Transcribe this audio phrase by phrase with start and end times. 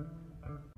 [0.00, 0.70] Música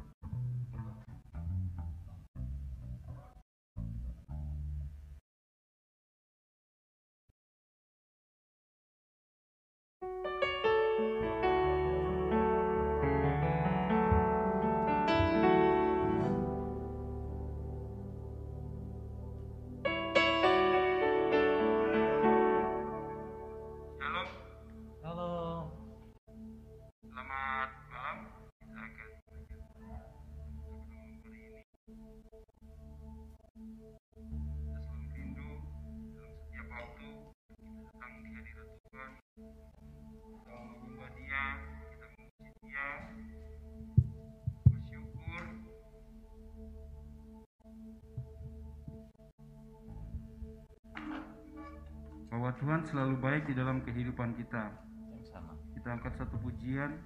[52.32, 54.72] Bahwa Tuhan selalu baik di dalam kehidupan kita.
[55.12, 55.52] Yang sama.
[55.76, 56.96] Kita angkat satu pujian.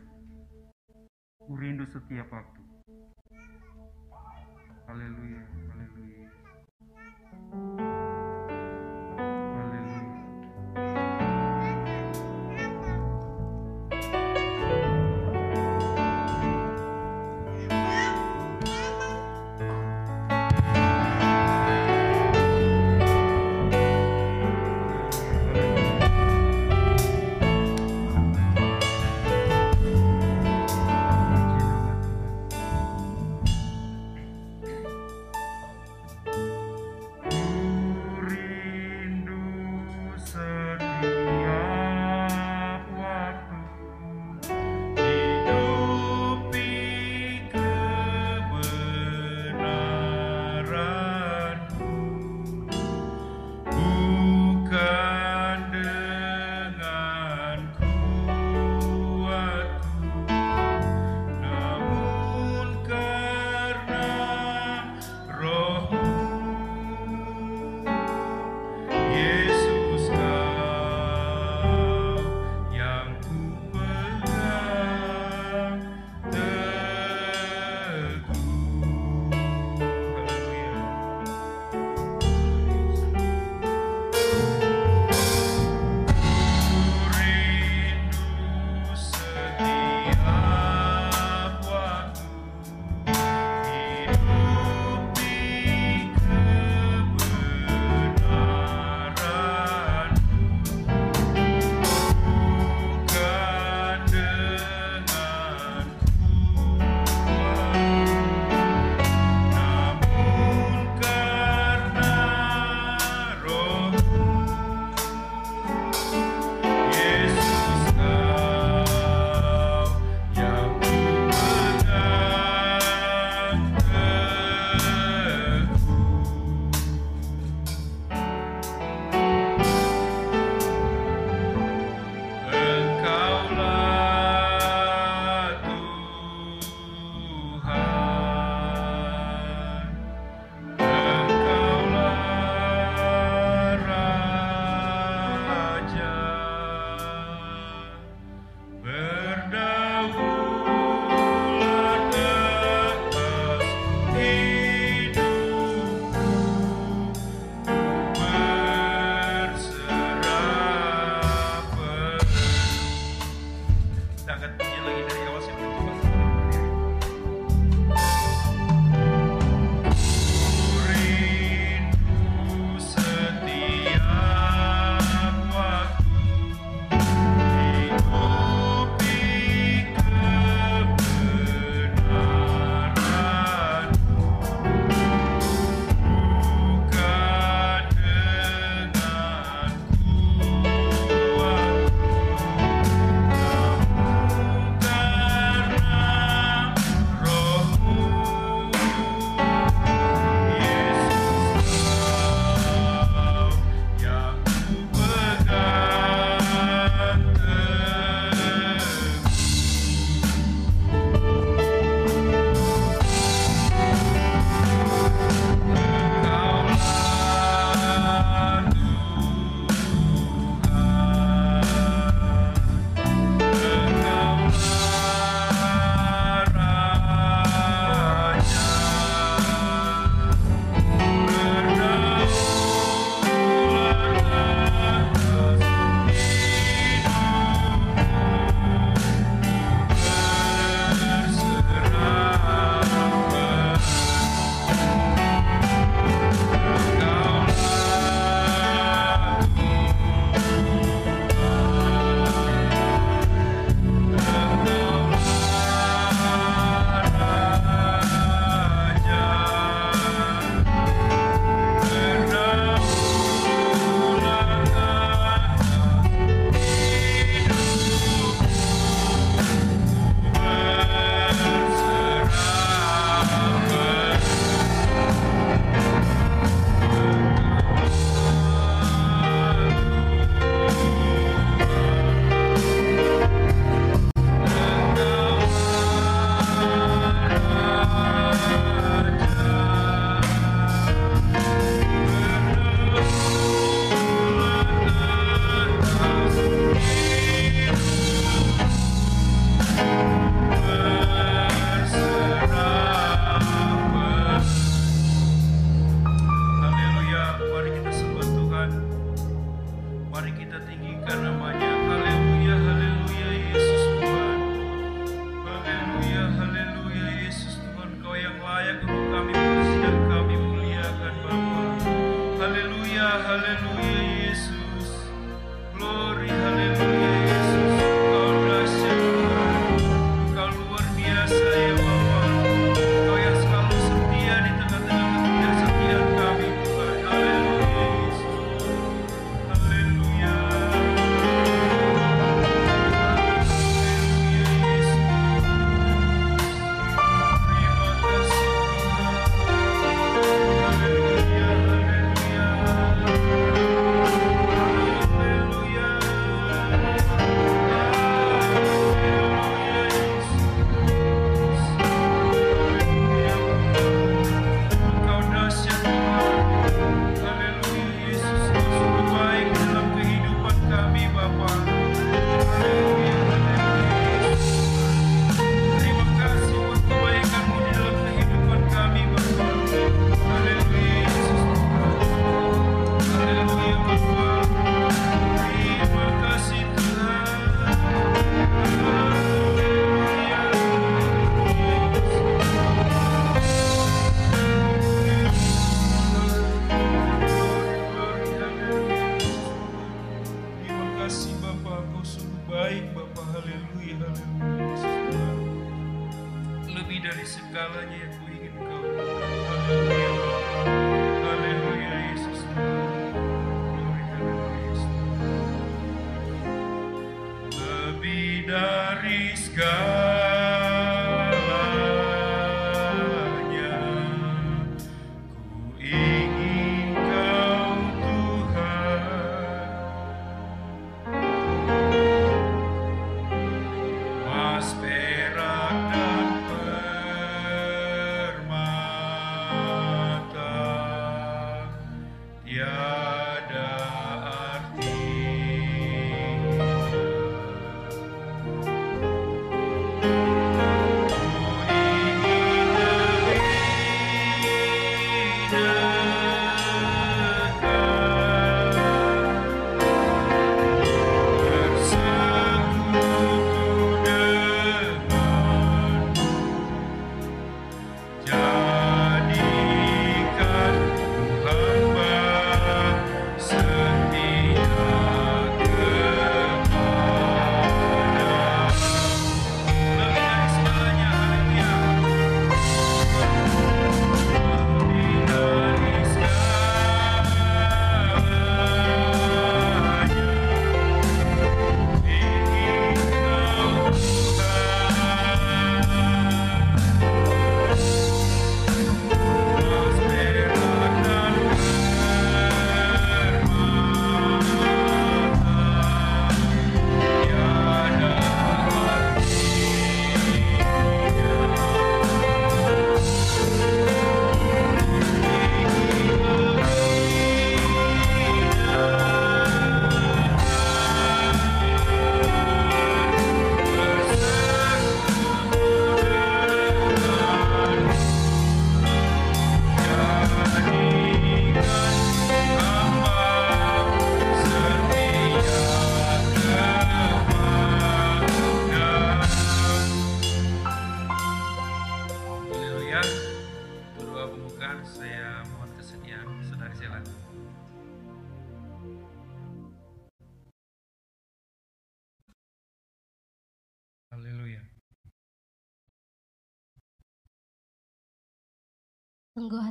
[1.43, 2.63] Ku rindu setiap waktu.
[4.87, 5.43] Haleluya,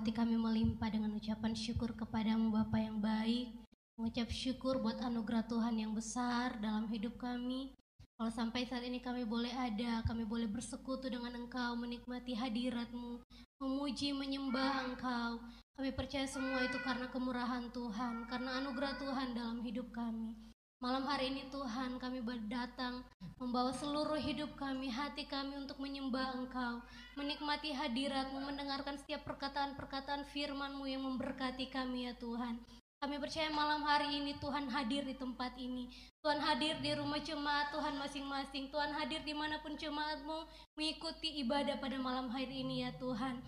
[0.05, 3.57] hati kami melimpah dengan ucapan syukur kepadamu Bapa yang baik.
[3.97, 7.73] Mengucap syukur buat anugerah Tuhan yang besar dalam hidup kami.
[8.13, 13.17] Kalau sampai saat ini kami boleh ada, kami boleh bersekutu dengan Engkau, menikmati hadiratmu,
[13.57, 15.41] memuji, menyembah Engkau.
[15.73, 20.37] Kami percaya semua itu karena kemurahan Tuhan, karena anugerah Tuhan dalam hidup kami.
[20.85, 23.01] Malam hari ini Tuhan kami datang
[23.35, 26.79] membawa seluruh hidup kami, hati kami untuk menyembah Engkau,
[27.19, 32.63] menikmati hadiratmu, mendengarkan setiap perkataan-perkataan firman-Mu yang memberkati kami ya Tuhan.
[33.03, 35.91] Kami percaya malam hari ini Tuhan hadir di tempat ini.
[36.23, 38.71] Tuhan hadir di rumah jemaat Tuhan masing-masing.
[38.71, 40.47] Tuhan hadir di mana pun jemaatmu
[40.79, 43.43] mengikuti ibadah pada malam hari ini ya Tuhan.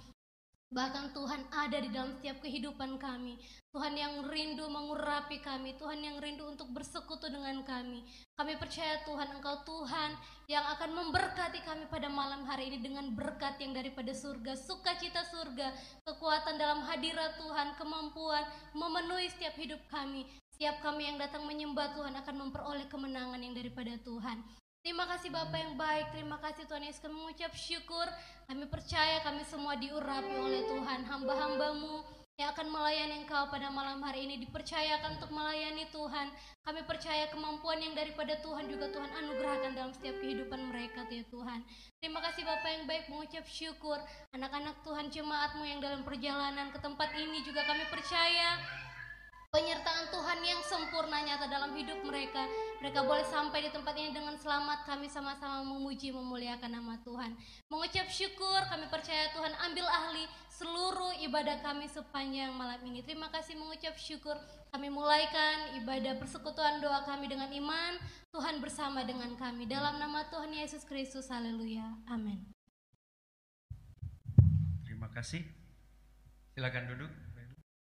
[0.67, 3.39] Bahkan Tuhan ada di dalam setiap kehidupan kami.
[3.71, 8.03] Tuhan yang rindu mengurapi kami, Tuhan yang rindu untuk bersekutu dengan kami.
[8.35, 10.19] Kami percaya Tuhan, Engkau Tuhan
[10.51, 15.71] yang akan memberkati kami pada malam hari ini dengan berkat yang daripada surga, sukacita surga,
[16.03, 18.43] kekuatan dalam hadirat Tuhan, kemampuan
[18.75, 20.27] memenuhi setiap hidup kami.
[20.51, 24.43] Setiap kami yang datang menyembah Tuhan akan memperoleh kemenangan yang daripada Tuhan.
[24.87, 28.07] Terima kasih Bapak yang baik, terima kasih Tuhan Yesus kami mengucap syukur.
[28.47, 31.03] Kami percaya kami semua diurapi oleh Tuhan.
[31.03, 32.07] Hamba-hambamu
[32.39, 36.31] yang akan melayani Engkau pada malam hari ini Dipercayakan untuk melayani Tuhan.
[36.63, 41.67] Kami percaya kemampuan yang daripada Tuhan juga Tuhan anugerahkan dalam setiap kehidupan mereka ya Tuhan.
[41.99, 43.99] Terima kasih Bapak yang baik mengucap syukur.
[44.39, 48.55] Anak-anak Tuhan jemaatmu yang dalam perjalanan ke tempat ini juga kami percaya
[49.57, 52.45] penyertaan Tuhan yang sempurna nyata dalam hidup mereka.
[52.77, 54.85] Mereka boleh sampai di tempat ini dengan selamat.
[54.85, 57.33] Kami sama-sama memuji memuliakan nama Tuhan.
[57.73, 63.01] Mengucap syukur, kami percaya Tuhan ambil ahli seluruh ibadah kami sepanjang malam ini.
[63.01, 64.37] Terima kasih mengucap syukur.
[64.69, 67.97] Kami mulaikan ibadah persekutuan doa kami dengan iman.
[68.29, 69.65] Tuhan bersama dengan kami.
[69.65, 71.33] Dalam nama Tuhan Yesus Kristus.
[71.33, 71.97] Haleluya.
[72.13, 72.45] Amin.
[74.85, 75.41] Terima kasih.
[76.53, 77.26] Silakan duduk.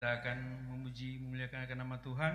[0.02, 2.34] Kita akan memuji memuliakan akan nama Tuhan.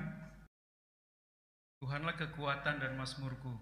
[1.83, 3.59] Tuhanlah kekuatan dan masmurku.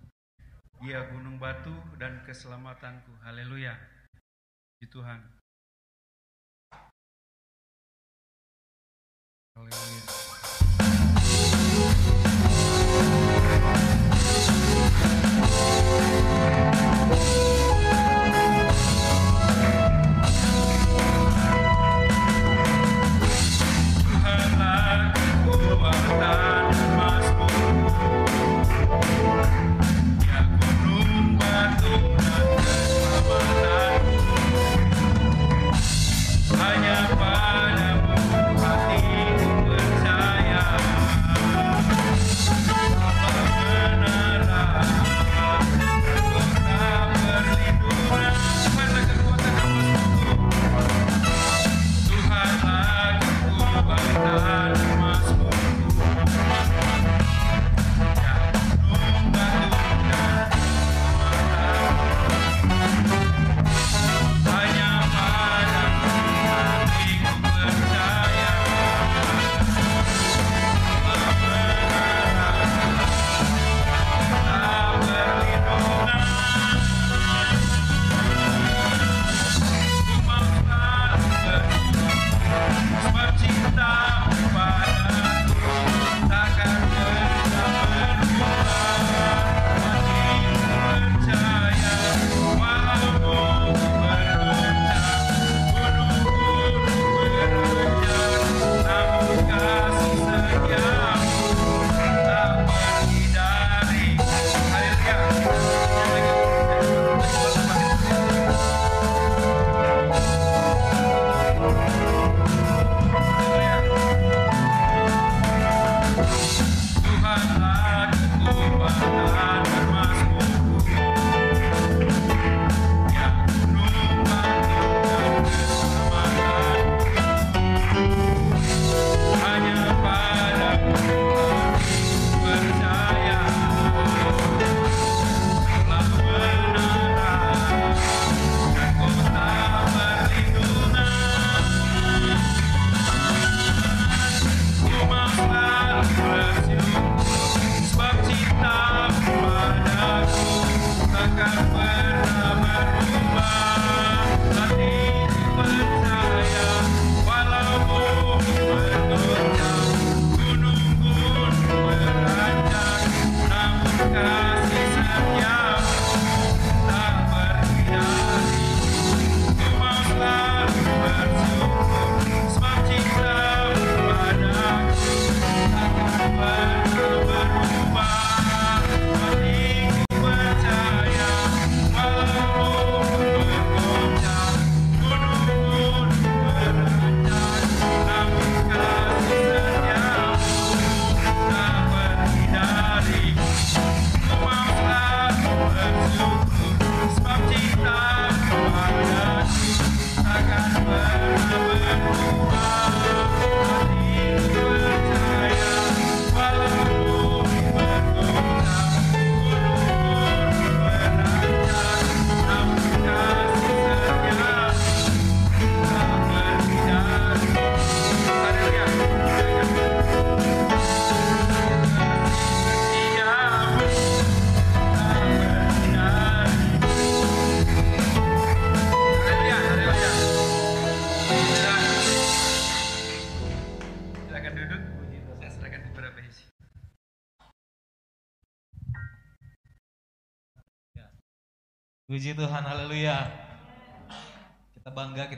[0.85, 3.09] Dia gunung batu dan keselamatanku.
[3.25, 3.73] Haleluya.
[4.77, 5.25] Puji Tuhan.
[9.57, 10.05] Haleluya.
[26.25, 26.54] Kekuatan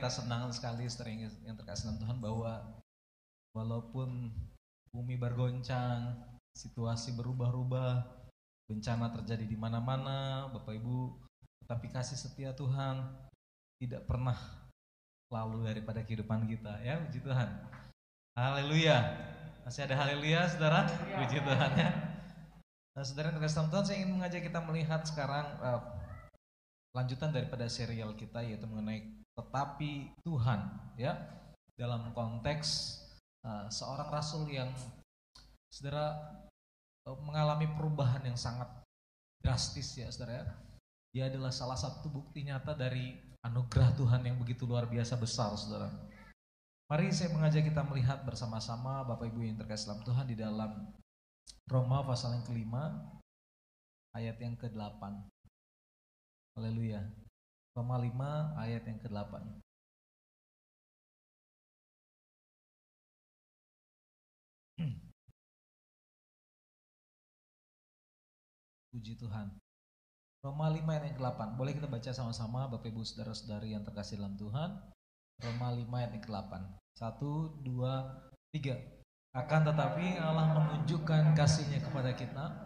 [0.08, 2.63] kita senang sekali sering yang terkasih dalam Tuhan bahwa
[3.52, 4.32] walaupun
[4.96, 6.15] bumi bergoncang,
[6.56, 8.08] situasi berubah-ubah,
[8.72, 11.12] bencana terjadi di mana-mana, Bapak Ibu,
[11.60, 13.04] tetapi kasih setia Tuhan
[13.84, 14.39] tidak pernah
[15.28, 17.67] lalu daripada kehidupan kita ya, puji Tuhan.
[18.39, 19.12] Haleluya.
[19.67, 20.88] Masih ada haleluya, Saudara?
[21.20, 21.91] Puji Tuhan ya.
[22.96, 25.84] Nah, Saudara yang terkasih Tuhan, saya ingin mengajak kita melihat sekarang uh,
[26.96, 30.60] lanjutan daripada serial kita yaitu mengenai tetapi Tuhan
[30.97, 31.13] ya
[31.78, 32.97] dalam konteks
[33.45, 34.73] uh, seorang rasul yang
[35.69, 36.17] saudara
[37.06, 38.65] uh, mengalami perubahan yang sangat
[39.45, 40.45] drastis ya saudara ya.
[41.13, 45.88] Dia adalah salah satu bukti nyata dari anugerah Tuhan yang begitu luar biasa besar saudara.
[46.88, 50.71] Mari saya mengajak kita melihat bersama-sama Bapak Ibu yang terkasih dalam Tuhan di dalam
[51.67, 53.12] Roma pasal yang kelima
[54.15, 55.02] ayat yang ke-8.
[56.56, 57.27] Haleluya.
[57.78, 59.38] Roma 5 ayat yang ke-8.
[68.90, 69.54] Puji Tuhan.
[70.42, 71.54] Roma 5 ayat yang ke-8.
[71.54, 74.74] Boleh kita baca sama-sama Bapak Ibu Saudara-saudari yang terkasih dalam Tuhan.
[75.46, 76.50] Roma 5 ayat yang ke-8.
[76.98, 78.74] 1 2 3.
[79.38, 82.58] Akan tetapi Allah menunjukkan kasihnya kepada kita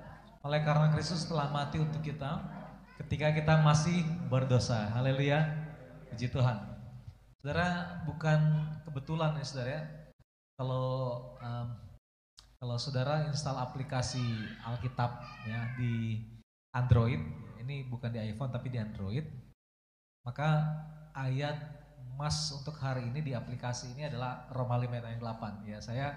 [0.47, 2.60] oleh karena Kristus telah mati untuk kita
[3.01, 4.93] ketika kita masih berdosa.
[4.93, 5.49] Haleluya.
[6.13, 6.57] Puji Tuhan.
[7.41, 8.39] Saudara, bukan
[8.85, 9.83] kebetulan ya saudara ya.
[10.61, 10.85] Kalau
[11.41, 11.67] um,
[12.61, 14.21] kalau saudara install aplikasi
[14.61, 15.17] Alkitab
[15.49, 16.21] ya di
[16.77, 17.17] Android,
[17.57, 19.25] ini bukan di iPhone tapi di Android,
[20.21, 20.61] maka
[21.17, 21.57] ayat
[22.13, 25.65] mas untuk hari ini di aplikasi ini adalah Roma 5 ayat 8.
[25.65, 26.07] Ya, saya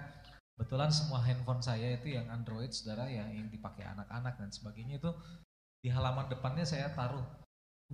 [0.53, 5.11] betulan semua handphone saya itu yang Android saudara ya yang dipakai anak-anak dan sebagainya itu
[5.85, 7.21] di halaman depannya saya taruh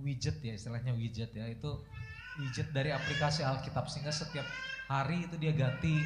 [0.00, 1.68] widget ya istilahnya widget ya itu
[2.40, 4.48] widget dari aplikasi Alkitab sehingga setiap
[4.88, 6.00] hari itu dia ganti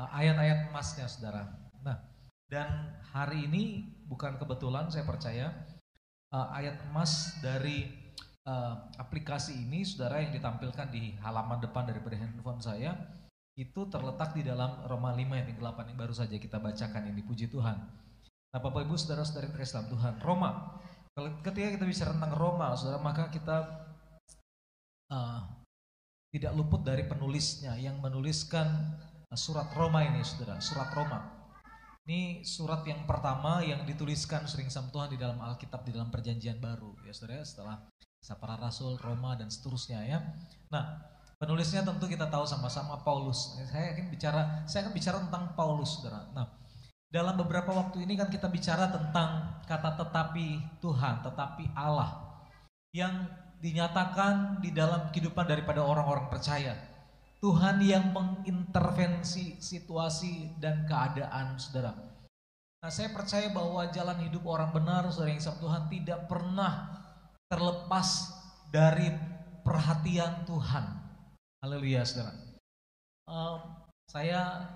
[0.00, 1.44] uh, ayat-ayat emasnya saudara.
[1.84, 2.00] Nah
[2.48, 5.52] dan hari ini bukan kebetulan saya percaya
[6.32, 7.84] uh, ayat emas dari
[8.48, 12.96] uh, aplikasi ini saudara yang ditampilkan di halaman depan daripada handphone saya
[13.60, 17.52] itu terletak di dalam Roma 5 ayat 8 yang baru saja kita bacakan ini puji
[17.52, 17.76] Tuhan.
[18.56, 20.80] Nah Bapak Ibu saudara-saudari Islam Tuhan Roma
[21.16, 23.56] ketika kita bicara tentang Roma, saudara, maka kita
[25.08, 25.40] uh,
[26.28, 28.68] tidak luput dari penulisnya yang menuliskan
[29.32, 31.32] uh, surat Roma ini, saudara, surat Roma.
[32.06, 36.62] Ini surat yang pertama yang dituliskan sering sama Tuhan di dalam Alkitab di dalam Perjanjian
[36.62, 37.42] Baru, ya saudara.
[37.42, 37.76] Setelah
[38.38, 40.18] para rasul Roma dan seterusnya ya.
[40.70, 41.02] Nah,
[41.40, 43.58] penulisnya tentu kita tahu sama-sama Paulus.
[43.70, 46.30] Saya akan bicara, saya akan bicara tentang Paulus, saudara.
[46.30, 46.46] Nah,
[47.06, 52.42] dalam beberapa waktu ini kan kita bicara tentang kata tetapi Tuhan, tetapi Allah
[52.90, 53.30] yang
[53.62, 56.74] dinyatakan di dalam kehidupan daripada orang-orang percaya.
[57.36, 61.92] Tuhan yang mengintervensi situasi dan keadaan saudara.
[62.80, 66.72] Nah saya percaya bahwa jalan hidup orang benar saudara yang Tuhan tidak pernah
[67.46, 68.34] terlepas
[68.72, 69.12] dari
[69.62, 70.84] perhatian Tuhan.
[71.60, 72.34] Haleluya saudara.
[73.28, 73.58] Uh,
[74.08, 74.72] saya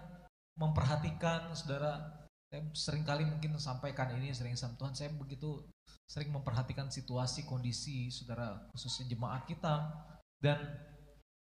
[0.58, 2.19] memperhatikan saudara
[2.50, 5.62] saya sering kali mungkin sampaikan ini sering sama Tuhan saya begitu
[6.10, 9.86] sering memperhatikan situasi kondisi saudara khususnya jemaat kita.
[10.42, 10.58] Dan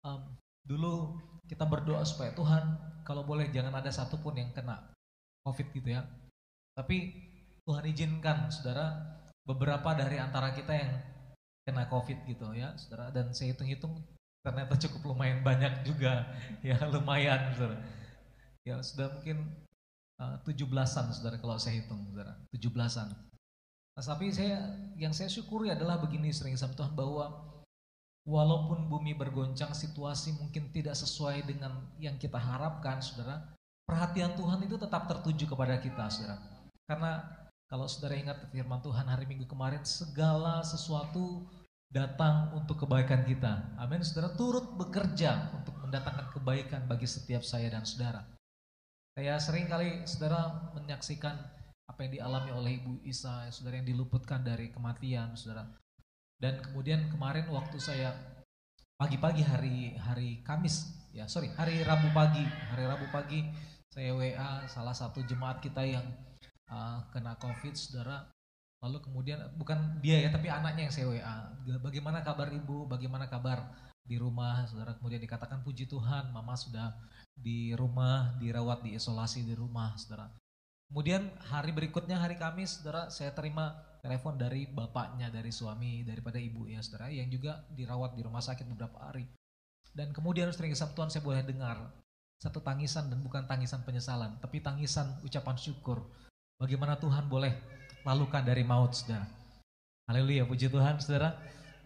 [0.07, 0.23] um,
[0.63, 1.19] dulu
[1.51, 4.95] kita berdoa supaya Tuhan kalau boleh jangan ada satupun yang kena
[5.43, 6.07] covid gitu ya.
[6.71, 7.11] Tapi
[7.67, 8.95] Tuhan izinkan saudara
[9.43, 10.95] beberapa dari antara kita yang
[11.67, 13.11] kena covid gitu ya saudara.
[13.11, 13.99] Dan saya hitung-hitung
[14.47, 16.23] ternyata cukup lumayan banyak juga.
[16.63, 17.83] Ya lumayan saudara.
[18.63, 19.64] Ya sudah mungkin
[20.19, 22.39] tujuh belasan saudara kalau saya hitung saudara.
[22.55, 23.11] Tujuh belasan.
[23.95, 24.59] Nah, tapi saya
[24.95, 27.31] yang saya syukuri adalah begini sering sama Tuhan bahwa
[28.27, 33.53] walaupun bumi bergoncang situasi mungkin tidak sesuai dengan yang kita harapkan saudara
[33.85, 36.39] perhatian Tuhan itu tetap tertuju kepada kita saudara.
[36.87, 37.23] Karena
[37.67, 41.47] kalau saudara ingat firman Tuhan hari Minggu kemarin segala sesuatu
[41.91, 43.77] datang untuk kebaikan kita.
[43.79, 44.31] Amin saudara.
[44.35, 48.34] Turut bekerja untuk mendatangkan kebaikan bagi setiap saya dan saudara
[49.15, 51.39] saya sering kali saudara menyaksikan
[51.87, 55.71] apa yang dialami oleh Ibu Isa, saudara yang diluputkan dari kematian, saudara.
[56.35, 58.11] Dan kemudian kemarin waktu saya
[58.99, 63.39] pagi-pagi hari hari Kamis, ya sorry hari Rabu pagi, hari Rabu pagi
[63.87, 66.03] saya WA salah satu jemaat kita yang
[66.67, 68.27] uh, kena COVID, saudara.
[68.83, 71.35] Lalu kemudian bukan dia ya, tapi anaknya yang saya WA.
[71.79, 72.83] Bagaimana kabar ibu?
[72.83, 73.63] Bagaimana kabar
[74.03, 74.67] di rumah?
[74.67, 76.91] Saudara kemudian dikatakan puji Tuhan, mama sudah
[77.35, 80.31] di rumah, dirawat, diisolasi di rumah, saudara.
[80.87, 86.69] Kemudian hari berikutnya hari Kamis, saudara, saya terima telepon dari bapaknya, dari suami, daripada ibu
[86.69, 89.27] ya saudara, yang juga dirawat di rumah sakit beberapa hari.
[89.91, 91.89] Dan kemudian sering kesam Tuhan saya boleh dengar
[92.37, 96.05] satu tangisan dan bukan tangisan penyesalan, tapi tangisan ucapan syukur.
[96.61, 97.51] Bagaimana Tuhan boleh
[98.05, 99.25] lalukan dari maut, saudara.
[100.05, 101.33] Haleluya, puji Tuhan, saudara.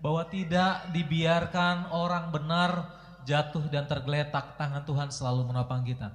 [0.04, 2.99] Bahwa tidak dibiarkan orang benar
[3.30, 6.10] jatuh dan tergeletak, tangan Tuhan selalu menopang kita.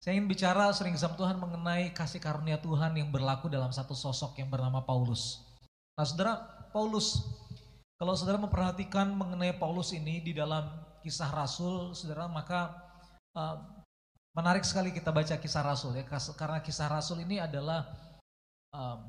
[0.00, 4.40] Saya ingin bicara sering sama Tuhan mengenai kasih karunia Tuhan yang berlaku dalam satu sosok
[4.40, 5.44] yang bernama Paulus.
[5.96, 6.40] Nah saudara,
[6.72, 7.24] Paulus,
[8.00, 10.68] kalau saudara memperhatikan mengenai Paulus ini di dalam
[11.00, 12.72] kisah Rasul, saudara, maka
[13.36, 13.60] uh,
[14.36, 16.04] menarik sekali kita baca kisah Rasul ya,
[16.36, 17.88] karena kisah Rasul ini adalah
[18.76, 19.08] um,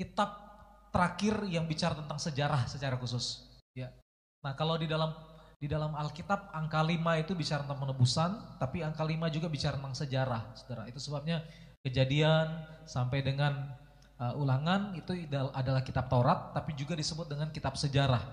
[0.00, 0.40] kitab
[0.88, 3.44] terakhir yang bicara tentang sejarah secara khusus.
[3.76, 3.92] Ya.
[4.40, 5.12] Nah kalau di dalam
[5.60, 9.92] di dalam Alkitab angka 5 itu bicara tentang penebusan, tapi angka 5 juga bicara tentang
[9.92, 10.88] sejarah, saudara.
[10.88, 11.44] Itu sebabnya
[11.84, 13.76] kejadian sampai dengan
[14.16, 15.12] uh, ulangan itu
[15.52, 18.24] adalah kitab Taurat, tapi juga disebut dengan kitab sejarah.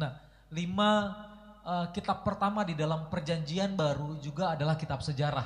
[0.00, 0.16] Nah,
[0.48, 1.12] lima
[1.68, 5.44] uh, kitab pertama di dalam perjanjian baru juga adalah kitab sejarah.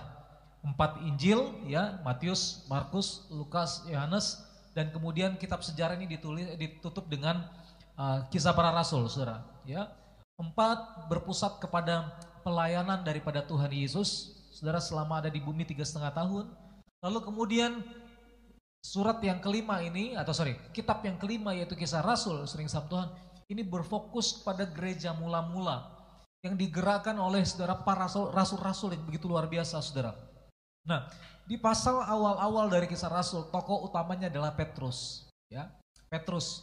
[0.62, 4.38] Empat Injil, ya Matius, Markus, Lukas, Yohanes,
[4.70, 7.42] dan kemudian kitab sejarah ini ditulis ditutup dengan
[7.98, 9.42] uh, kisah para rasul, saudara.
[9.66, 9.90] Ya,
[10.38, 12.14] Empat, berpusat kepada
[12.46, 16.46] pelayanan daripada Tuhan Yesus, saudara selama ada di bumi tiga setengah tahun.
[17.02, 17.82] Lalu kemudian
[18.78, 23.08] surat yang kelima ini, atau sorry, kitab yang kelima yaitu kisah Rasul, sering sama Tuhan,
[23.50, 25.98] ini berfokus pada gereja mula-mula
[26.46, 30.14] yang digerakkan oleh saudara para rasul-rasul yang begitu luar biasa, saudara.
[30.86, 31.10] Nah,
[31.50, 35.66] di pasal awal-awal dari kisah Rasul, tokoh utamanya adalah Petrus, ya.
[36.06, 36.62] Petrus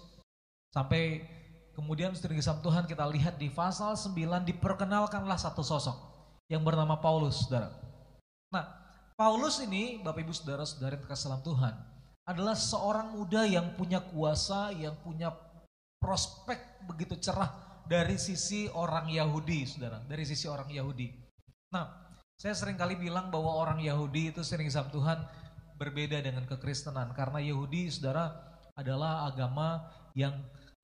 [0.72, 1.28] sampai
[1.76, 5.98] Kemudian studi kisah Tuhan kita lihat di pasal 9 diperkenalkanlah satu sosok
[6.48, 7.68] yang bernama Paulus, saudara.
[8.48, 8.64] Nah,
[9.20, 11.74] Paulus ini, Bapak Ibu Saudara-saudara yang terkasih Tuhan,
[12.24, 15.36] adalah seorang muda yang punya kuasa, yang punya
[16.00, 17.52] prospek begitu cerah
[17.86, 21.12] dari sisi orang Yahudi, saudara, dari sisi orang Yahudi.
[21.76, 21.92] Nah,
[22.40, 25.20] saya sering kali bilang bahwa orang Yahudi itu sering sama Tuhan
[25.76, 28.32] berbeda dengan kekristenan, karena Yahudi, saudara,
[28.80, 30.36] adalah agama yang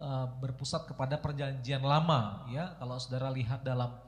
[0.02, 2.74] Eh, berpusat kepada perjanjian lama ya.
[2.82, 4.02] Kalau saudara lihat dalam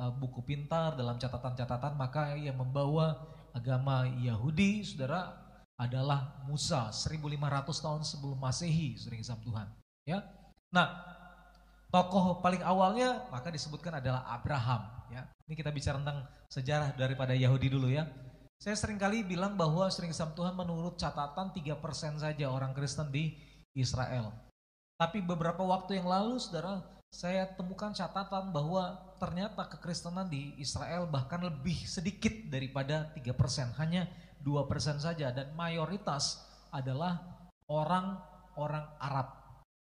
[0.00, 3.20] uh, buku pintar dalam catatan-catatan maka yang membawa
[3.52, 5.36] agama Yahudi saudara
[5.76, 7.36] adalah Musa 1500
[7.68, 9.68] tahun sebelum Masehi sering sama Tuhan
[10.08, 10.24] ya.
[10.72, 11.04] Nah
[11.92, 15.20] tokoh paling awalnya maka disebutkan adalah Abraham ya.
[15.44, 18.08] Ini kita bicara tentang sejarah daripada Yahudi dulu ya.
[18.56, 23.36] Saya sering kali bilang bahwa sering sama Tuhan menurut catatan 3% saja orang Kristen di
[23.76, 24.45] Israel
[24.96, 26.80] tapi beberapa waktu yang lalu saudara,
[27.12, 34.08] saya temukan catatan bahwa ternyata kekristenan di Israel bahkan lebih sedikit daripada 3%, hanya
[34.40, 37.20] 2% saja dan mayoritas adalah
[37.68, 39.28] orang-orang Arab.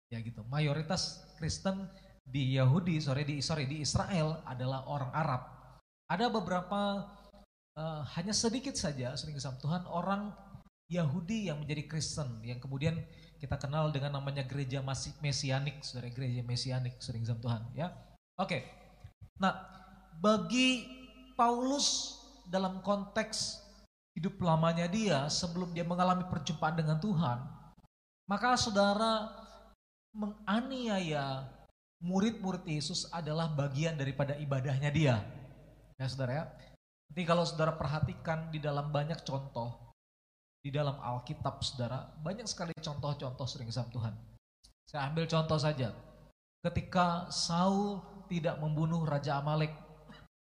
[0.09, 0.41] Ya gitu.
[0.49, 1.89] Mayoritas Kristen
[2.25, 5.41] di Yahudi, sorry di sorry di Israel adalah orang Arab.
[6.09, 7.05] Ada beberapa
[7.77, 10.33] uh, hanya sedikit saja sering kesam Tuhan orang
[10.89, 12.97] Yahudi yang menjadi Kristen yang kemudian
[13.39, 14.83] kita kenal dengan namanya gereja
[15.23, 17.87] mesianik, saudara gereja mesianik sering sama Tuhan ya.
[18.35, 18.67] Oke.
[19.39, 19.55] Nah,
[20.19, 20.83] bagi
[21.39, 22.19] Paulus
[22.51, 23.63] dalam konteks
[24.19, 27.39] hidup lamanya dia sebelum dia mengalami perjumpaan dengan Tuhan,
[28.27, 29.31] maka saudara
[30.11, 31.47] menganiaya
[32.03, 35.23] murid-murid Yesus adalah bagian daripada ibadahnya dia.
[35.95, 36.45] Ya saudara ya.
[37.09, 39.88] Jadi kalau saudara perhatikan di dalam banyak contoh
[40.69, 44.13] di dalam Alkitab saudara banyak sekali contoh-contoh sering sama Tuhan.
[44.85, 45.89] Saya ambil contoh saja.
[46.61, 47.97] Ketika Saul
[48.29, 49.73] tidak membunuh Raja Amalek,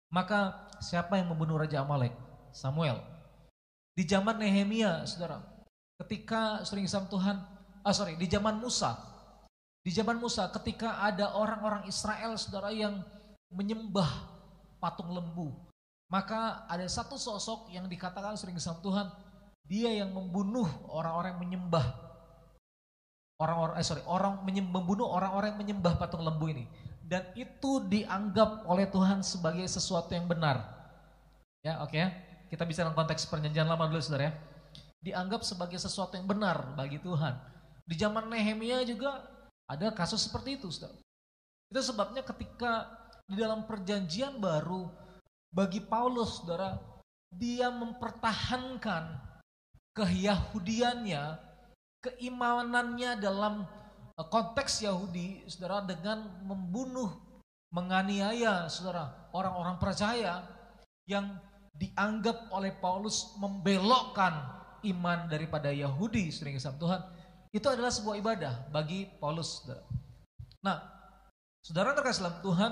[0.09, 2.09] maka siapa yang membunuh Raja Amalek?
[2.49, 2.97] Samuel.
[3.93, 5.45] Di zaman Nehemia, saudara,
[6.01, 7.37] ketika sering sama Tuhan,
[7.85, 8.97] ah sorry, di zaman Musa,
[9.85, 13.05] di zaman Musa ketika ada orang-orang Israel, saudara yang
[13.53, 14.09] menyembah
[14.81, 15.53] patung lembu,
[16.09, 19.28] maka ada satu sosok yang dikatakan sering sama Tuhan,
[19.69, 21.85] dia yang membunuh orang-orang yang menyembah.
[23.39, 26.65] Orang-orang eh sorry orang membunuh orang-orang yang menyembah patung lembu ini.
[27.05, 30.65] Dan itu dianggap oleh Tuhan sebagai sesuatu yang benar.
[31.61, 32.09] Ya oke okay, ya.
[32.49, 34.33] Kita bisa dalam konteks perjanjian lama dulu saudara ya.
[35.05, 37.37] Dianggap sebagai sesuatu yang benar bagi Tuhan.
[37.85, 39.21] Di zaman Nehemia juga
[39.69, 40.97] ada kasus seperti itu saudara.
[41.69, 42.89] Itu sebabnya ketika
[43.29, 44.89] di dalam perjanjian baru
[45.53, 46.81] bagi Paulus saudara
[47.29, 49.28] dia mempertahankan
[49.99, 51.23] keyahudiannya,
[51.99, 53.67] keimanannya dalam
[54.15, 57.11] eh, konteks Yahudi, saudara, dengan membunuh,
[57.75, 60.47] menganiaya, saudara, orang-orang percaya
[61.03, 61.35] yang
[61.75, 64.55] dianggap oleh Paulus membelokkan
[64.87, 67.01] iman daripada Yahudi, sering sama Tuhan,
[67.51, 69.63] itu adalah sebuah ibadah bagi Paulus.
[69.63, 69.83] Saudara.
[70.63, 70.77] Nah,
[71.63, 72.71] saudara terkasih dalam Tuhan,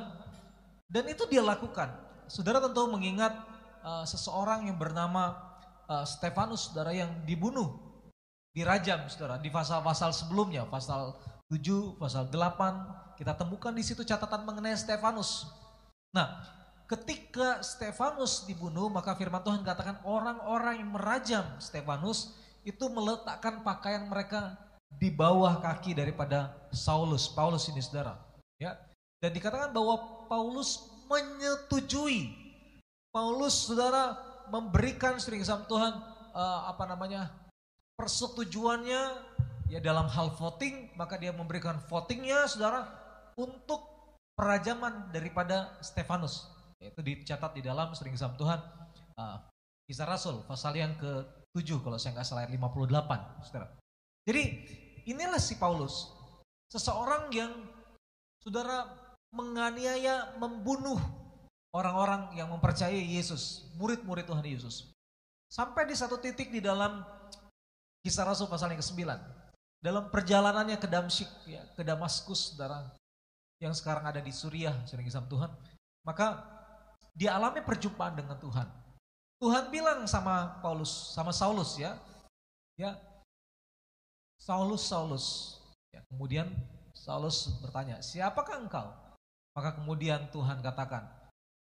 [0.88, 1.92] dan itu dia lakukan.
[2.28, 3.32] Saudara tentu mengingat
[3.84, 5.47] uh, seseorang yang bernama
[5.88, 7.76] uh, Stefanus, saudara yang dibunuh,
[8.52, 11.16] dirajam, saudara, di pasal-pasal sebelumnya, pasal
[11.48, 15.48] 7, pasal 8, kita temukan di situ catatan mengenai Stefanus.
[16.12, 16.44] Nah,
[16.92, 22.36] ketika Stefanus dibunuh, maka firman Tuhan katakan orang-orang yang merajam Stefanus
[22.68, 24.60] itu meletakkan pakaian mereka
[24.92, 28.20] di bawah kaki daripada Saulus, Paulus ini saudara.
[28.60, 28.76] Ya,
[29.24, 32.34] dan dikatakan bahwa Paulus menyetujui.
[33.12, 35.94] Paulus saudara memberikan sering sama Tuhan
[36.36, 37.32] uh, apa namanya
[37.98, 39.02] persetujuannya
[39.68, 42.88] ya dalam hal voting maka dia memberikan votingnya saudara
[43.36, 43.84] untuk
[44.38, 48.60] perajaman daripada Stefanus itu dicatat di dalam sering sama Tuhan
[49.18, 49.38] uh,
[49.88, 53.72] Kisah Rasul pasal yang ke-7 kalau saya nggak salah 58 saudara.
[54.28, 54.44] Jadi
[55.08, 56.12] inilah si Paulus,
[56.68, 57.56] seseorang yang
[58.44, 58.84] saudara
[59.32, 61.00] menganiaya, membunuh
[61.76, 64.92] orang-orang yang mempercayai Yesus, murid-murid Tuhan Yesus.
[65.48, 67.04] Sampai di satu titik di dalam
[68.04, 69.04] kisah Rasul pasal yang ke-9.
[69.78, 72.92] Dalam perjalanannya ke Damsyik, ya, ke Damaskus, saudara,
[73.62, 75.52] yang sekarang ada di Suriah, sering Tuhan.
[76.04, 76.44] Maka
[77.18, 78.68] dia alami perjumpaan dengan Tuhan.
[79.38, 81.94] Tuhan bilang sama Paulus, sama Saulus ya,
[82.74, 82.98] ya
[84.42, 85.26] Saulus, Saulus.
[85.94, 86.50] Ya, kemudian
[86.94, 88.88] Saulus bertanya, siapakah engkau?
[89.58, 91.10] Maka kemudian Tuhan katakan,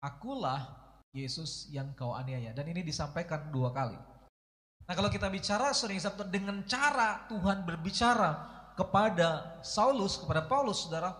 [0.06, 2.54] akulah Yesus yang kau aniaya.
[2.54, 3.98] Dan ini disampaikan dua kali.
[4.86, 11.16] Nah kalau kita bicara sering sabtu dengan cara Tuhan berbicara kepada Saulus, kepada Paulus saudara,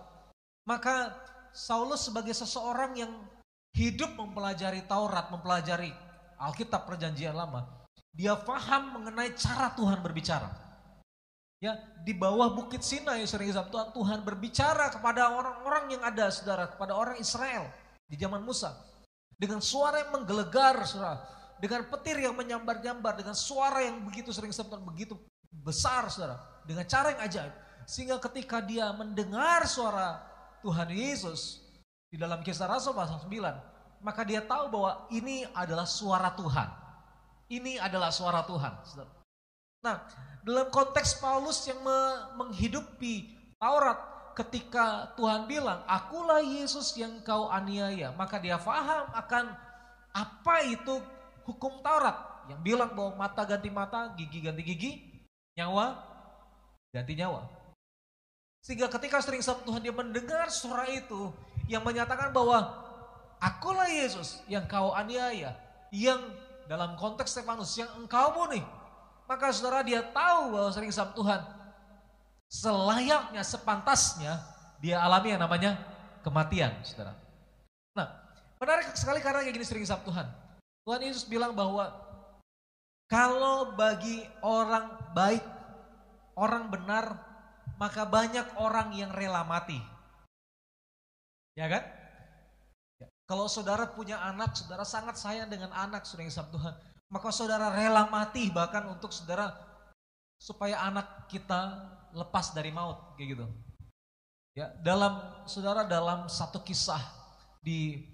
[0.68, 1.10] maka
[1.50, 3.12] Saulus sebagai seseorang yang
[3.74, 5.90] hidup mempelajari Taurat, mempelajari
[6.36, 7.64] Alkitab perjanjian lama,
[8.12, 10.52] dia faham mengenai cara Tuhan berbicara.
[11.56, 11.72] Ya,
[12.04, 17.16] di bawah bukit Sinai sering Tuhan, Tuhan berbicara kepada orang-orang yang ada, saudara, kepada orang
[17.16, 17.72] Israel
[18.06, 18.72] di zaman Musa.
[19.36, 21.20] Dengan suara yang menggelegar, saudara.
[21.60, 25.18] Dengan petir yang menyambar-nyambar, dengan suara yang begitu sering Tuhan, begitu
[25.50, 26.40] besar, saudara.
[26.64, 27.54] Dengan cara yang ajaib.
[27.86, 30.24] Sehingga ketika dia mendengar suara
[30.64, 31.62] Tuhan Yesus
[32.10, 36.68] di dalam kisah Rasul pasal 9, maka dia tahu bahwa ini adalah suara Tuhan.
[37.46, 38.72] Ini adalah suara Tuhan.
[38.82, 39.12] Saudara.
[39.86, 40.02] Nah,
[40.42, 41.78] dalam konteks Paulus yang
[42.34, 48.12] menghidupi Taurat ketika Tuhan bilang, akulah Yesus yang kau aniaya.
[48.12, 49.56] Maka dia faham akan
[50.12, 51.00] apa itu
[51.48, 52.44] hukum Taurat.
[52.52, 54.92] Yang bilang bahwa mata ganti mata, gigi ganti gigi,
[55.56, 55.98] nyawa
[56.92, 57.48] ganti nyawa.
[58.62, 61.32] Sehingga ketika sering sama Tuhan dia mendengar suara itu
[61.66, 62.62] yang menyatakan bahwa
[63.40, 65.56] akulah Yesus yang kau aniaya.
[65.90, 66.22] Yang
[66.68, 68.62] dalam konteks Stefanus yang engkau bunuh
[69.26, 71.40] maka saudara dia tahu bahwa sering sama Tuhan.
[72.46, 74.38] Selayaknya, sepantasnya
[74.78, 75.78] dia alami yang namanya
[76.22, 77.16] kematian saudara.
[77.96, 78.06] Nah
[78.62, 80.26] menarik sekali karena kayak gini sering sama Tuhan.
[80.86, 81.90] Tuhan Yesus bilang bahwa
[83.10, 85.42] kalau bagi orang baik,
[86.38, 87.18] orang benar,
[87.78, 89.78] maka banyak orang yang rela mati.
[91.58, 91.82] Ya kan?
[93.02, 93.06] Ya.
[93.26, 96.74] Kalau saudara punya anak, saudara sangat sayang dengan anak, sering sama Tuhan
[97.10, 99.54] maka saudara rela mati bahkan untuk saudara
[100.42, 103.46] supaya anak kita lepas dari maut kayak gitu.
[104.56, 107.00] Ya, dalam saudara dalam satu kisah
[107.60, 108.08] di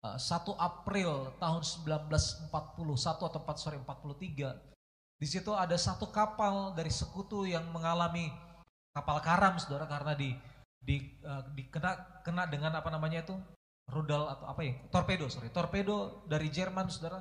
[0.00, 6.72] uh, eh, 1 April tahun 1941 atau 4 sorry 43 di situ ada satu kapal
[6.72, 8.32] dari sekutu yang mengalami
[8.96, 10.32] kapal karam saudara karena di
[10.80, 10.96] di,
[11.28, 13.36] uh, dikena kena dengan apa namanya itu
[13.92, 17.20] rudal atau apa ya torpedo sorry torpedo dari Jerman saudara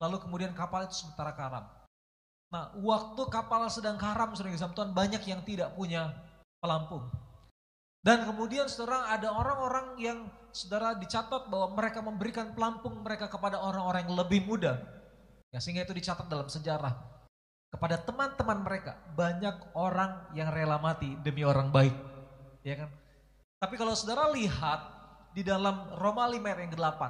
[0.00, 1.68] Lalu kemudian kapal itu sementara karam.
[2.50, 6.10] Nah, waktu kapal sedang karam, sering Tuhan, banyak yang tidak punya
[6.58, 7.06] pelampung.
[8.02, 10.18] Dan kemudian saudara ada orang-orang yang
[10.50, 14.82] saudara dicatat bahwa mereka memberikan pelampung mereka kepada orang-orang yang lebih muda.
[15.54, 16.96] Ya, sehingga itu dicatat dalam sejarah.
[17.70, 21.94] Kepada teman-teman mereka, banyak orang yang rela mati demi orang baik.
[22.66, 22.90] Ya kan?
[23.62, 24.80] Tapi kalau saudara lihat
[25.30, 27.02] di dalam Roma 5 ayat yang ke-8,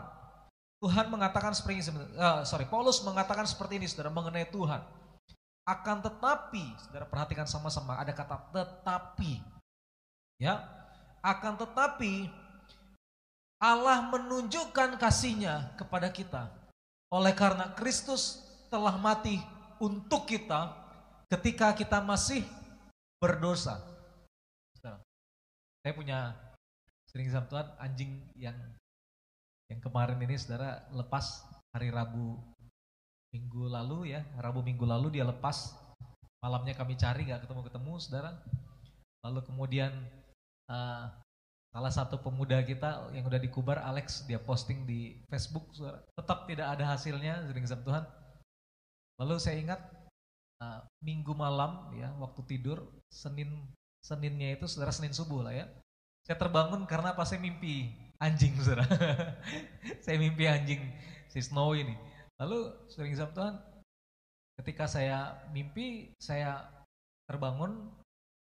[0.85, 5.00] Tuhan mengatakan seperti ini, uh, sorry, Paulus mengatakan seperti ini, saudara, mengenai Tuhan.
[5.69, 9.39] Akan tetapi, saudara perhatikan sama-sama, ada kata tetapi.
[10.41, 10.65] Ya,
[11.21, 12.33] akan tetapi
[13.61, 16.49] Allah menunjukkan kasihnya kepada kita.
[17.13, 18.41] Oleh karena Kristus
[18.73, 19.37] telah mati
[19.77, 20.73] untuk kita
[21.29, 22.41] ketika kita masih
[23.21, 23.85] berdosa.
[25.81, 26.37] Saya punya
[27.09, 28.57] sering Tuhan anjing yang
[29.73, 32.37] yang kemarin ini saudara lepas hari Rabu
[33.31, 35.75] minggu lalu ya, Rabu minggu lalu dia lepas
[36.41, 38.31] malamnya kami cari nggak ketemu-ketemu, saudara.
[39.21, 39.93] Lalu kemudian
[40.73, 41.07] uh,
[41.71, 46.01] salah satu pemuda kita yang udah dikubar Alex dia posting di Facebook, saudara.
[46.17, 48.05] Tetap tidak ada hasilnya, sering sama Tuhan.
[49.21, 49.81] Lalu saya ingat
[50.65, 53.69] uh, minggu malam ya waktu tidur Senin
[54.01, 55.69] Seninnya itu saudara Senin subuh lah ya.
[56.25, 58.89] Saya terbangun karena pas saya mimpi anjing saudara.
[60.05, 60.81] saya mimpi anjing
[61.29, 61.93] si Snow ini.
[62.41, 63.55] Lalu sering sama Tuhan,
[64.61, 66.65] ketika saya mimpi, saya
[67.29, 67.93] terbangun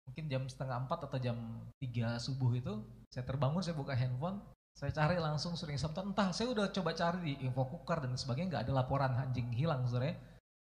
[0.04, 1.36] mungkin jam setengah empat atau jam
[1.80, 4.40] tiga subuh itu, saya terbangun, saya buka handphone,
[4.76, 6.12] saya cari langsung sering sama Tuhan.
[6.12, 9.88] Entah, saya udah coba cari di info cooker dan sebagainya, nggak ada laporan anjing hilang
[9.88, 10.12] saudara.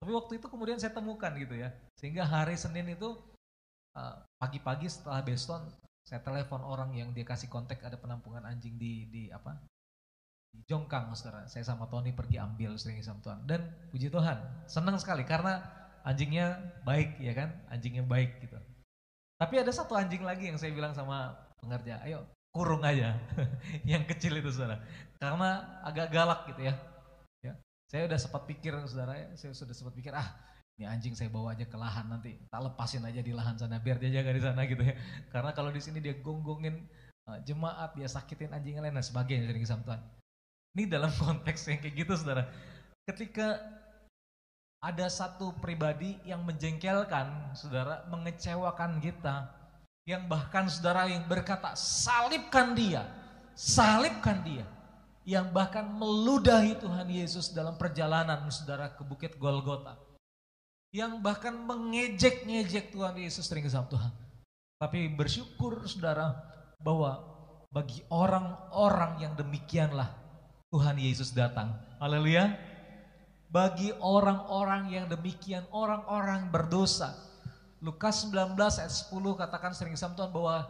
[0.01, 1.69] Tapi waktu itu kemudian saya temukan gitu ya.
[1.93, 3.21] Sehingga hari Senin itu
[3.93, 5.61] eh, pagi-pagi setelah Beston
[6.01, 9.53] saya telepon orang yang dia kasih kontak ada penampungan anjing di di apa
[10.67, 11.47] Jongkang saudara.
[11.47, 15.63] Saya sama Tony pergi ambil sering sama Tuhan dan puji Tuhan senang sekali karena
[16.03, 18.57] anjingnya baik ya kan anjingnya baik gitu.
[19.41, 23.15] Tapi ada satu anjing lagi yang saya bilang sama pengerja, ayo kurung aja
[23.91, 24.83] yang kecil itu saudara
[25.23, 26.75] karena agak galak gitu ya
[27.91, 30.31] saya udah sempat pikir saudara ya, saya sudah sempat pikir ah
[30.79, 33.99] ini anjing saya bawa aja ke lahan nanti, tak lepasin aja di lahan sana biar
[33.99, 34.95] dia jaga di sana gitu ya.
[35.27, 36.87] Karena kalau di sini dia gonggongin
[37.27, 40.01] uh, jemaat, dia sakitin anjing lain dan sebagainya dari Tuhan.
[40.75, 42.47] Ini dalam konteks yang kayak gitu saudara.
[43.07, 43.59] Ketika
[44.81, 49.45] ada satu pribadi yang menjengkelkan saudara, mengecewakan kita,
[50.09, 53.05] yang bahkan saudara yang berkata salibkan dia,
[53.53, 54.65] salibkan dia
[55.21, 59.97] yang bahkan meludahi Tuhan Yesus dalam perjalanan saudara ke Bukit Golgota.
[60.91, 64.11] Yang bahkan mengejek-ngejek Tuhan Yesus sering sama Tuhan.
[64.81, 66.35] Tapi bersyukur saudara
[66.81, 67.21] bahwa
[67.71, 70.09] bagi orang-orang yang demikianlah
[70.71, 71.75] Tuhan Yesus datang.
[71.99, 72.55] Haleluya.
[73.51, 77.11] Bagi orang-orang yang demikian, orang-orang berdosa.
[77.83, 80.63] Lukas 19 ayat 10 katakan sering sama Tuhan bahwa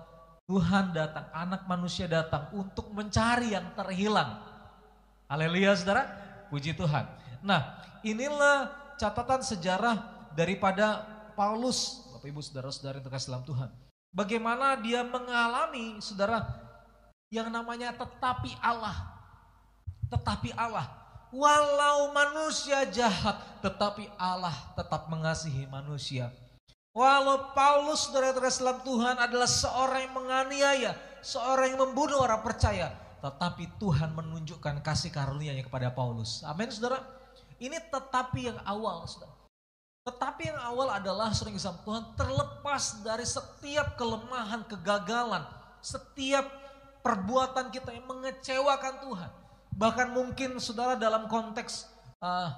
[0.49, 4.41] Tuhan datang, anak manusia datang untuk mencari yang terhilang.
[5.29, 6.09] Haleluya saudara,
[6.49, 7.05] puji Tuhan.
[7.45, 10.01] Nah inilah catatan sejarah
[10.33, 11.05] daripada
[11.37, 13.69] Paulus, Bapak Ibu saudara-saudara yang terkasih dalam Tuhan.
[14.11, 16.41] Bagaimana dia mengalami saudara
[17.29, 19.20] yang namanya tetapi Allah.
[20.11, 20.85] Tetapi Allah.
[21.31, 26.27] Walau manusia jahat, tetapi Allah tetap mengasihi manusia.
[26.91, 30.91] Walau Paulus saudara dalam Tuhan adalah seorang yang menganiaya,
[31.23, 32.91] seorang yang membunuh orang percaya,
[33.23, 36.43] tetapi Tuhan menunjukkan kasih karunia-Nya kepada Paulus.
[36.43, 36.99] Amin, saudara.
[37.63, 39.31] Ini tetapi yang awal, saudara.
[40.03, 45.47] Tetapi yang awal adalah sering sama Tuhan terlepas dari setiap kelemahan, kegagalan,
[45.79, 46.43] setiap
[46.99, 49.31] perbuatan kita yang mengecewakan Tuhan.
[49.71, 51.87] Bahkan mungkin saudara dalam konteks
[52.19, 52.51] uh,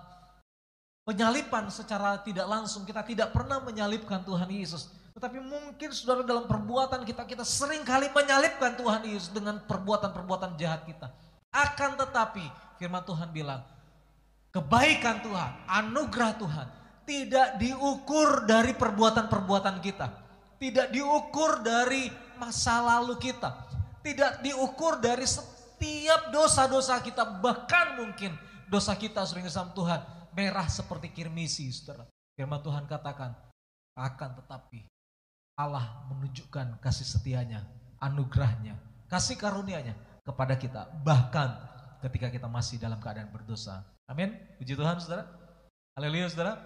[1.07, 4.89] penyalipan secara tidak langsung kita tidak pernah menyalipkan Tuhan Yesus.
[5.13, 10.89] Tetapi mungkin saudara dalam perbuatan kita, kita sering kali menyalipkan Tuhan Yesus dengan perbuatan-perbuatan jahat
[10.89, 11.13] kita.
[11.53, 12.41] Akan tetapi
[12.81, 13.61] firman Tuhan bilang,
[14.49, 16.67] kebaikan Tuhan, anugerah Tuhan
[17.05, 20.07] tidak diukur dari perbuatan-perbuatan kita.
[20.57, 22.09] Tidak diukur dari
[22.41, 23.69] masa lalu kita.
[24.01, 25.27] Tidak diukur dari
[25.83, 27.27] setiap dosa-dosa kita.
[27.43, 28.31] Bahkan mungkin
[28.71, 29.99] dosa kita sering sama Tuhan
[30.31, 32.07] merah seperti kirmisi, saudara.
[32.39, 33.35] Firman Tuhan katakan,
[33.99, 34.87] akan tetapi
[35.59, 37.67] Allah menunjukkan kasih setianya,
[37.99, 38.79] anugerahnya,
[39.11, 40.87] kasih karunia-Nya kepada kita.
[41.03, 41.49] Bahkan
[42.07, 43.83] ketika kita masih dalam keadaan berdosa.
[44.07, 44.31] Amin.
[44.55, 45.27] Puji Tuhan saudara.
[45.99, 46.57] Haleluya saudara.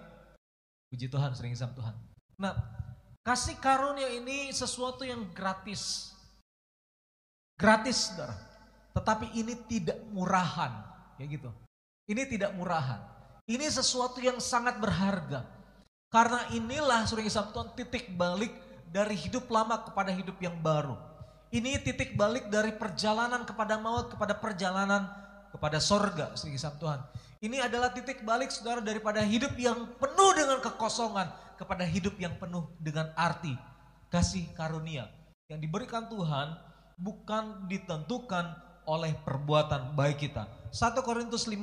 [0.88, 1.94] Puji Tuhan, sering sama Tuhan.
[2.40, 2.54] Nah,
[3.26, 6.14] kasih karunia ini sesuatu yang gratis.
[7.60, 8.47] Gratis saudara.
[8.92, 10.72] Tetapi ini tidak murahan.
[11.20, 11.50] Ya gitu.
[12.08, 13.00] Ini tidak murahan.
[13.48, 15.44] Ini sesuatu yang sangat berharga.
[16.08, 18.52] Karena inilah sering Tuhan titik balik
[18.88, 20.96] dari hidup lama kepada hidup yang baru.
[21.48, 25.08] Ini titik balik dari perjalanan kepada maut kepada perjalanan
[25.52, 27.00] kepada sorga sering Tuhan.
[27.40, 31.28] Ini adalah titik balik saudara daripada hidup yang penuh dengan kekosongan
[31.60, 33.52] kepada hidup yang penuh dengan arti
[34.08, 35.08] kasih karunia
[35.48, 36.56] yang diberikan Tuhan
[36.96, 38.44] bukan ditentukan
[38.88, 40.48] oleh perbuatan baik kita.
[40.72, 41.60] 1 Korintus 15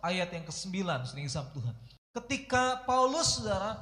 [0.00, 1.74] ayat yang ke-9 sering sama Tuhan.
[2.16, 3.76] Ketika Paulus saudara,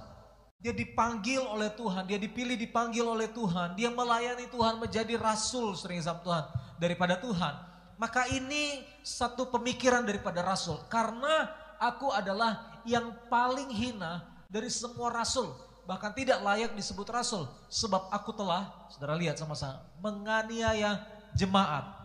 [0.58, 6.02] dia dipanggil oleh Tuhan, dia dipilih dipanggil oleh Tuhan, dia melayani Tuhan menjadi rasul sering
[6.02, 6.44] sama Tuhan
[6.82, 7.54] daripada Tuhan.
[7.96, 10.76] Maka ini satu pemikiran daripada rasul.
[10.92, 11.48] Karena
[11.80, 14.20] aku adalah yang paling hina
[14.52, 15.48] dari semua rasul.
[15.88, 17.48] Bahkan tidak layak disebut rasul.
[17.72, 21.00] Sebab aku telah, saudara lihat sama-sama, menganiaya
[21.32, 21.95] jemaat.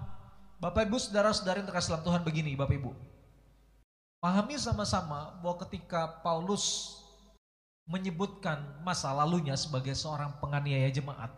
[0.61, 2.93] Bapak ibu saudara-saudara yang terkasih dalam Tuhan begini Bapak ibu.
[4.21, 6.93] Pahami sama-sama bahwa ketika Paulus
[7.89, 11.33] menyebutkan masa lalunya sebagai seorang penganiaya jemaat,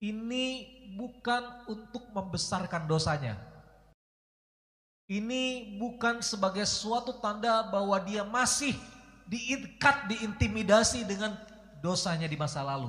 [0.00, 0.64] ini
[0.96, 3.36] bukan untuk membesarkan dosanya.
[5.12, 8.72] Ini bukan sebagai suatu tanda bahwa dia masih
[9.28, 11.36] diikat, diintimidasi dengan
[11.84, 12.88] dosanya di masa lalu.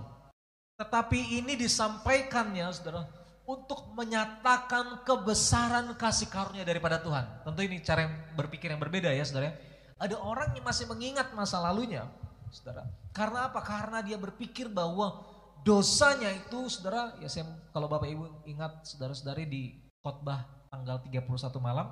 [0.79, 3.18] Tetapi ini disampaikannya saudara
[3.49, 7.25] untuk menyatakan kebesaran kasih karunia daripada Tuhan.
[7.41, 9.57] Tentu ini cara yang berpikir yang berbeda ya saudara.
[9.97, 12.05] Ada orang yang masih mengingat masa lalunya
[12.53, 12.85] saudara.
[13.09, 13.65] Karena apa?
[13.65, 15.25] Karena dia berpikir bahwa
[15.65, 21.25] dosanya itu saudara, ya saya kalau Bapak Ibu ingat saudara-saudari di khotbah tanggal 31
[21.57, 21.89] malam,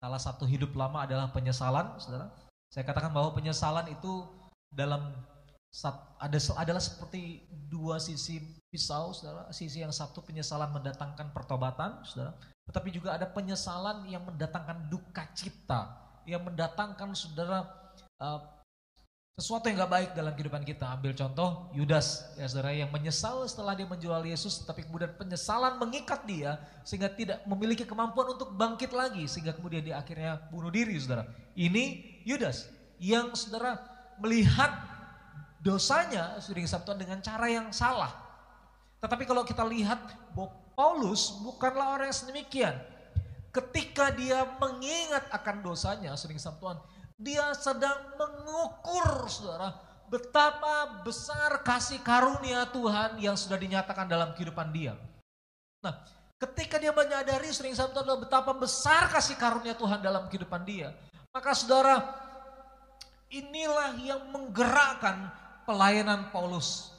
[0.00, 2.32] Salah satu hidup lama adalah penyesalan, saudara.
[2.72, 4.24] Saya katakan bahwa penyesalan itu
[4.72, 5.12] dalam
[6.16, 8.40] ada adalah seperti dua sisi
[8.70, 9.50] pisau, saudara.
[9.50, 12.32] Sisi yang satu penyesalan mendatangkan pertobatan, saudara.
[12.70, 15.90] Tetapi juga ada penyesalan yang mendatangkan duka cita,
[16.22, 17.66] yang mendatangkan saudara
[18.22, 18.40] uh,
[19.40, 20.86] sesuatu yang gak baik dalam kehidupan kita.
[20.86, 26.28] Ambil contoh Yudas ya saudara yang menyesal setelah dia menjual Yesus tapi kemudian penyesalan mengikat
[26.28, 31.26] dia sehingga tidak memiliki kemampuan untuk bangkit lagi sehingga kemudian dia akhirnya bunuh diri saudara.
[31.56, 32.68] Ini Yudas
[33.00, 33.80] yang saudara
[34.20, 34.76] melihat
[35.64, 38.29] dosanya sering sabtuan dengan cara yang salah.
[39.00, 39.98] Tetapi kalau kita lihat
[40.36, 42.76] bahwa Paulus bukanlah orang yang sedemikian.
[43.50, 46.78] Ketika dia mengingat akan dosanya sering sabtuan,
[47.18, 49.74] dia sedang mengukur saudara
[50.10, 54.98] betapa besar kasih karunia Tuhan yang sudah dinyatakan dalam kehidupan dia.
[55.82, 56.02] Nah,
[56.38, 60.90] ketika dia menyadari sering satu adalah betapa besar kasih karunia Tuhan dalam kehidupan dia,
[61.30, 62.10] maka saudara
[63.30, 65.30] inilah yang menggerakkan
[65.62, 66.90] pelayanan Paulus.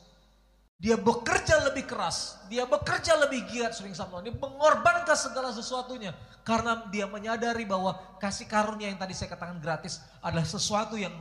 [0.82, 6.09] Dia bekerja lebih keras, dia bekerja lebih giat sering sama dia mengorbankan segala sesuatunya
[6.41, 11.13] karena dia menyadari bahwa kasih karunia yang tadi saya katakan gratis adalah sesuatu yang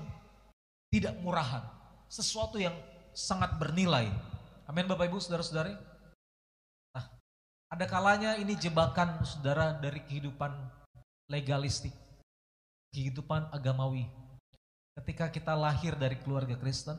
[0.89, 1.61] tidak murahan,
[2.09, 2.73] sesuatu yang
[3.13, 4.09] sangat bernilai.
[4.65, 5.77] Amin Bapak Ibu, Saudara-saudari.
[6.97, 7.05] Nah,
[7.69, 10.57] ada kalanya ini jebakan saudara dari kehidupan
[11.29, 11.93] legalistik,
[12.97, 14.09] kehidupan agamawi.
[14.97, 16.97] Ketika kita lahir dari keluarga Kristen,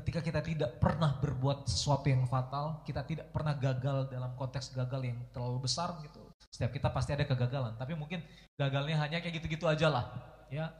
[0.00, 5.12] Ketika kita tidak pernah berbuat sesuatu yang fatal, kita tidak pernah gagal dalam konteks gagal
[5.12, 6.24] yang terlalu besar gitu.
[6.48, 8.24] Setiap kita pasti ada kegagalan, tapi mungkin
[8.56, 10.08] gagalnya hanya kayak gitu-gitu aja lah.
[10.48, 10.72] Ya,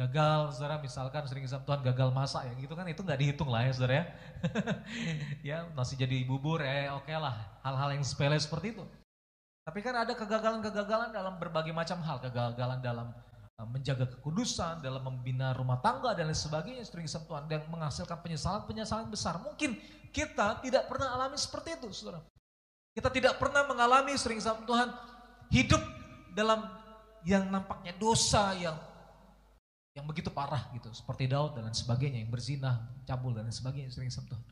[0.00, 3.62] gagal saudara misalkan sering sama Tuhan gagal masak ya gitu kan itu nggak dihitung lah
[3.62, 4.04] ya saudara ya
[5.54, 8.82] ya masih jadi bubur ya oke okay lah hal-hal yang sepele seperti itu
[9.62, 15.54] tapi kan ada kegagalan-kegagalan dalam berbagai macam hal kegagalan dalam Eh, menjaga kekudusan, dalam membina
[15.54, 19.38] rumah tangga dan lain sebagainya, sering Tuhan dan menghasilkan penyesalan-penyesalan besar.
[19.38, 19.78] Mungkin
[20.10, 22.18] kita tidak pernah alami seperti itu, saudara.
[22.98, 24.90] Kita tidak pernah mengalami sering Tuhan
[25.54, 25.82] hidup
[26.34, 26.66] dalam
[27.22, 28.74] yang nampaknya dosa yang
[29.94, 33.94] yang begitu parah gitu, seperti Daud dan lain sebagainya yang berzina, cabul dan lain sebagainya
[33.94, 34.42] sering Tuhan.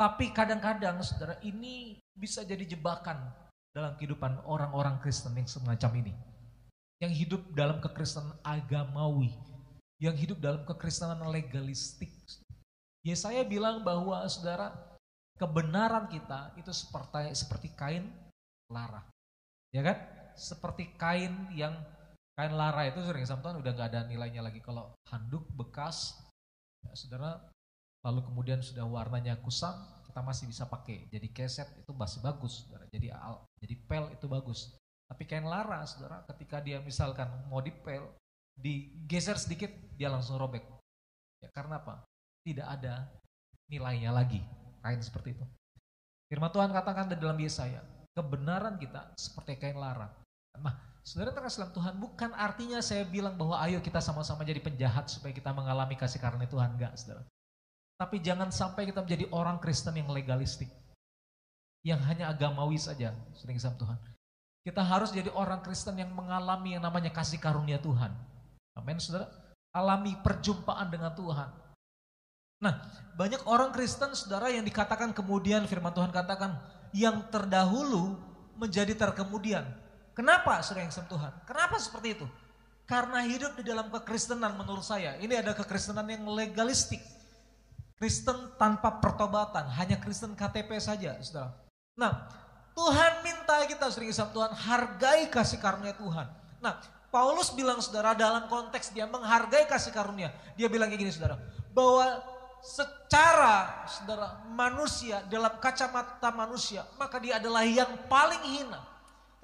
[0.00, 3.20] Tapi kadang-kadang saudara ini bisa jadi jebakan
[3.76, 6.31] dalam kehidupan orang-orang Kristen yang semacam ini
[7.02, 9.34] yang hidup dalam kekristenan agamawi,
[9.98, 12.14] yang hidup dalam kekristenan legalistik.
[13.02, 14.70] Ya saya bilang bahwa saudara,
[15.34, 18.06] kebenaran kita itu seperti seperti kain
[18.70, 19.02] lara.
[19.74, 19.98] Ya kan?
[20.38, 21.74] Seperti kain yang
[22.38, 24.62] kain lara itu sering sampai udah gak ada nilainya lagi.
[24.62, 26.14] Kalau handuk bekas,
[26.86, 27.50] ya saudara,
[28.06, 29.74] lalu kemudian sudah warnanya kusam,
[30.06, 31.10] kita masih bisa pakai.
[31.10, 32.86] Jadi keset itu masih bagus, saudara.
[32.94, 34.78] Jadi al, jadi pel itu bagus.
[35.12, 38.00] Tapi kain lara, saudara, ketika dia misalkan mau dipel,
[38.56, 40.64] digeser sedikit, dia langsung robek.
[41.44, 42.00] Ya, karena apa?
[42.48, 43.12] Tidak ada
[43.68, 44.40] nilainya lagi,
[44.80, 45.44] kain seperti itu.
[46.32, 47.84] Firman Tuhan katakan di dalam Yesaya,
[48.16, 50.08] kebenaran kita seperti kain lara.
[50.56, 55.12] Nah, saudara terkasih dalam Tuhan, bukan artinya saya bilang bahwa ayo kita sama-sama jadi penjahat
[55.12, 57.20] supaya kita mengalami kasih karunia Tuhan, enggak, saudara.
[58.00, 60.72] Tapi jangan sampai kita menjadi orang Kristen yang legalistik.
[61.84, 64.11] Yang hanya agamawi saja, sering sama Tuhan.
[64.62, 68.14] Kita harus jadi orang Kristen yang mengalami yang namanya kasih karunia Tuhan.
[68.78, 69.26] Amin, saudara.
[69.74, 71.50] Alami perjumpaan dengan Tuhan.
[72.62, 72.78] Nah,
[73.18, 76.62] banyak orang Kristen, saudara, yang dikatakan kemudian firman Tuhan katakan,
[76.94, 78.14] yang terdahulu
[78.54, 79.66] menjadi terkemudian.
[80.14, 81.32] Kenapa, saudara yang Tuhan?
[81.42, 82.26] Kenapa seperti itu?
[82.86, 87.02] Karena hidup di dalam kekristenan menurut saya, ini ada kekristenan yang legalistik.
[87.98, 91.58] Kristen tanpa pertobatan, hanya Kristen KTP saja, saudara.
[91.98, 92.30] Nah,
[92.72, 96.26] Tuhan minta kita sering sama Tuhan hargai kasih karunia Tuhan.
[96.64, 96.80] Nah,
[97.12, 100.32] Paulus bilang saudara dalam konteks dia menghargai kasih karunia.
[100.56, 101.36] Dia bilang kayak gini saudara,
[101.76, 102.24] bahwa
[102.64, 108.80] secara saudara manusia dalam kacamata manusia, maka dia adalah yang paling hina.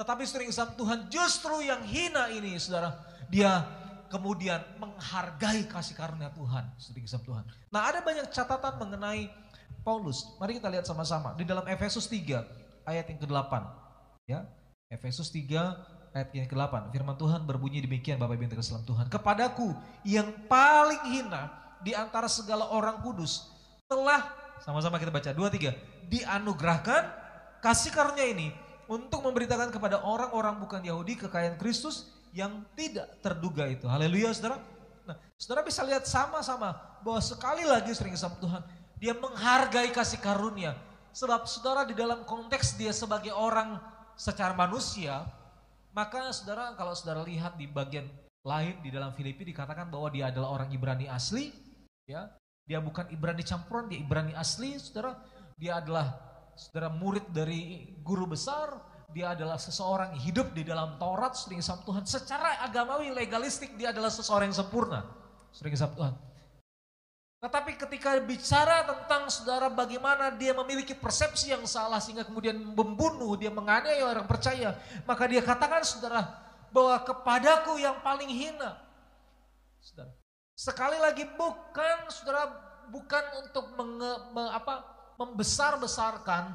[0.01, 2.97] Tetapi sering sama Tuhan justru yang hina ini saudara,
[3.29, 3.67] dia
[4.09, 7.45] kemudian menghargai kasih karunia Tuhan, sering sama Tuhan.
[7.69, 9.29] Nah ada banyak catatan mengenai
[9.85, 10.25] Paulus.
[10.41, 13.53] Mari kita lihat sama-sama di dalam Efesus 3 ayat yang ke-8.
[14.25, 14.49] Ya,
[14.89, 16.89] Efesus 3 ayat yang ke-8.
[16.89, 19.07] Firman Tuhan berbunyi demikian Bapak Ibu yang terkasih Tuhan.
[19.13, 19.77] Kepadaku
[20.09, 21.53] yang paling hina
[21.85, 23.53] di antara segala orang kudus
[23.87, 25.71] telah sama-sama kita baca dua tiga
[26.11, 27.07] dianugerahkan
[27.63, 28.51] kasih karunia ini
[28.91, 33.85] untuk memberitakan kepada orang-orang bukan Yahudi kekayaan Kristus yang tidak terduga itu.
[33.85, 34.61] Haleluya saudara.
[35.05, 38.61] Nah, saudara bisa lihat sama-sama bahwa sekali lagi sering sama Tuhan,
[38.97, 40.77] dia menghargai kasih karunia.
[41.13, 43.81] Sebab saudara di dalam konteks dia sebagai orang
[44.15, 45.25] secara manusia,
[45.95, 48.07] maka saudara kalau saudara lihat di bagian
[48.47, 51.51] lain di dalam Filipi dikatakan bahwa dia adalah orang Ibrani asli,
[52.07, 52.31] ya.
[52.69, 55.17] Dia bukan Ibrani campuran, dia Ibrani asli, saudara.
[55.57, 56.15] Dia adalah
[56.55, 58.77] saudara murid dari guru besar,
[59.09, 62.05] dia adalah seseorang hidup di dalam Taurat, sering sama Tuhan.
[62.05, 65.01] Secara agamawi, legalistik, dia adalah seseorang yang sempurna.
[65.49, 66.15] Sering sama Tuhan.
[67.39, 73.47] Tetapi ketika bicara tentang saudara bagaimana dia memiliki persepsi yang salah sehingga kemudian membunuh, dia
[73.47, 74.75] menganiaya orang percaya.
[75.07, 76.27] Maka dia katakan saudara
[76.75, 78.75] bahwa kepadaku yang paling hina.
[79.79, 80.11] Saudara.
[80.59, 82.51] Sekali lagi bukan saudara
[82.91, 84.83] bukan untuk menge, me, apa,
[85.15, 86.51] membesar-besarkan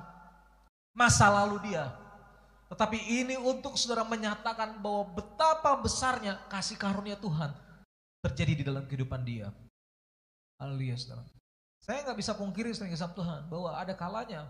[0.92, 1.96] masa lalu dia.
[2.68, 7.56] Tetapi ini untuk saudara menyatakan bahwa betapa besarnya kasih karunia Tuhan
[8.20, 9.48] terjadi di dalam kehidupan dia.
[10.64, 11.28] Haleluya saudara.
[11.84, 14.48] Saya nggak bisa pungkiri sering sama Tuhan bahwa ada kalanya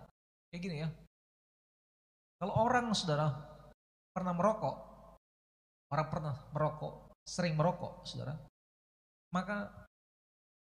[0.54, 0.90] kayak gini ya.
[2.38, 3.34] Kalau orang saudara
[4.14, 4.78] pernah merokok,
[5.90, 8.38] orang pernah merokok, sering merokok saudara,
[9.34, 9.74] maka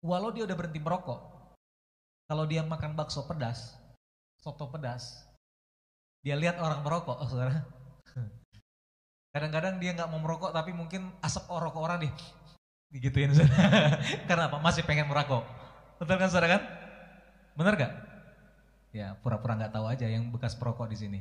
[0.06, 1.18] walau dia udah berhenti merokok,
[2.30, 3.74] kalau dia makan bakso pedas,
[4.38, 5.26] soto pedas,
[6.22, 7.66] dia lihat orang merokok, saudara.
[9.34, 12.14] Kadang-kadang dia nggak mau merokok tapi mungkin asap rokok orang nih
[12.92, 13.98] digituin saudara.
[14.28, 14.60] Karena apa?
[14.60, 15.42] Masih pengen merokok.
[15.96, 16.62] Betul kan saudara kan?
[17.56, 17.92] Benar gak?
[18.92, 21.20] Ya pura-pura nggak tahu aja yang bekas perokok di sini.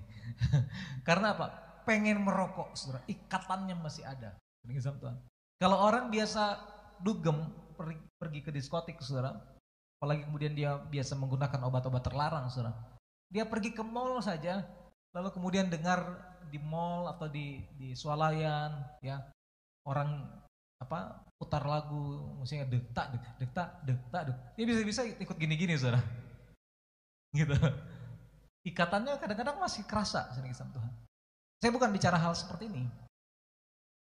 [1.08, 1.48] Karena apa?
[1.88, 3.02] Pengen merokok, saudara.
[3.08, 4.36] Ikatannya masih ada.
[4.62, 5.18] Tuhan.
[5.58, 6.60] Kalau orang biasa
[7.02, 9.34] dugem pergi, pergi ke diskotik, saudara.
[9.98, 12.76] Apalagi kemudian dia biasa menggunakan obat-obat terlarang, saudara.
[13.32, 14.62] Dia pergi ke mall saja,
[15.16, 16.20] lalu kemudian dengar
[16.52, 19.24] di mall atau di di swalayan ya
[19.88, 20.28] orang
[20.82, 24.38] apa putar lagu musiknya detak detak detak detak dek.
[24.58, 26.02] Dia bisa bisa ikut gini gini saudara.
[27.32, 27.54] Gitu.
[28.66, 30.92] Ikatannya kadang-kadang masih kerasa sering sama Tuhan.
[31.62, 32.90] Saya bukan bicara hal seperti ini.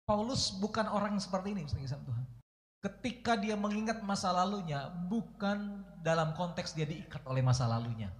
[0.04, 2.24] Paulus bukan orang seperti ini sering sama Tuhan.
[2.84, 8.12] Ketika dia mengingat masa lalunya bukan dalam konteks dia diikat oleh masa lalunya.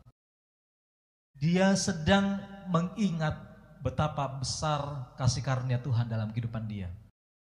[1.36, 2.40] Dia sedang
[2.70, 3.36] mengingat
[3.84, 6.88] betapa besar kasih karunia Tuhan dalam kehidupan dia.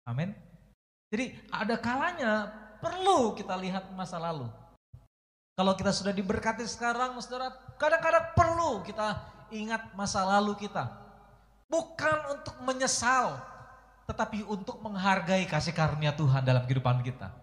[0.05, 0.48] Amin.
[1.09, 4.45] Jadi ada kalanya perlu kita lihat masa lalu.
[5.57, 9.19] Kalau kita sudah diberkati sekarang, saudara, kadang-kadang perlu kita
[9.51, 10.87] ingat masa lalu kita.
[11.67, 13.37] Bukan untuk menyesal,
[14.07, 17.33] tetapi untuk menghargai kasih karunia Tuhan dalam kehidupan kita.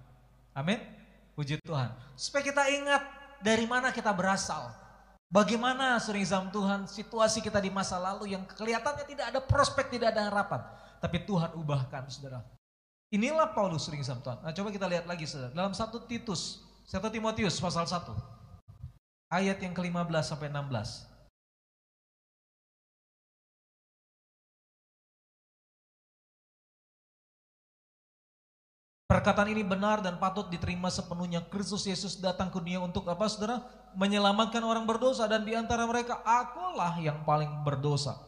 [0.57, 0.81] Amin.
[1.37, 1.93] Puji Tuhan.
[2.17, 3.03] Supaya kita ingat
[3.45, 4.73] dari mana kita berasal
[5.27, 6.23] Bagaimana sering
[6.55, 10.63] Tuhan situasi kita di masa lalu yang kelihatannya tidak ada prospek, tidak ada harapan.
[11.03, 12.47] Tapi Tuhan ubahkan saudara.
[13.15, 14.39] Inilah Paulus sering Tuhan.
[14.43, 15.55] Nah coba kita lihat lagi saudara.
[15.55, 18.03] Dalam satu Titus, satu Timotius pasal 1.
[19.31, 21.07] Ayat yang ke-15 sampai 16.
[29.07, 31.39] Perkataan ini benar dan patut diterima sepenuhnya.
[31.47, 33.63] Kristus Yesus datang ke dunia untuk apa saudara?
[33.95, 38.19] Menyelamatkan orang berdosa dan di antara mereka akulah yang paling berdosa.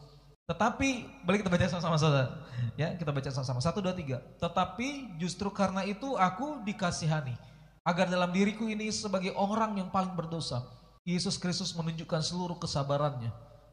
[0.49, 2.41] Tetapi, balik kita baca sama-sama saudara.
[2.73, 3.61] Ya, kita baca sama-sama.
[3.61, 4.17] Satu, dua, tiga.
[4.41, 7.37] Tetapi justru karena itu aku dikasihani.
[7.85, 10.65] Agar dalam diriku ini sebagai orang yang paling berdosa.
[11.05, 13.29] Yesus Kristus menunjukkan seluruh kesabarannya.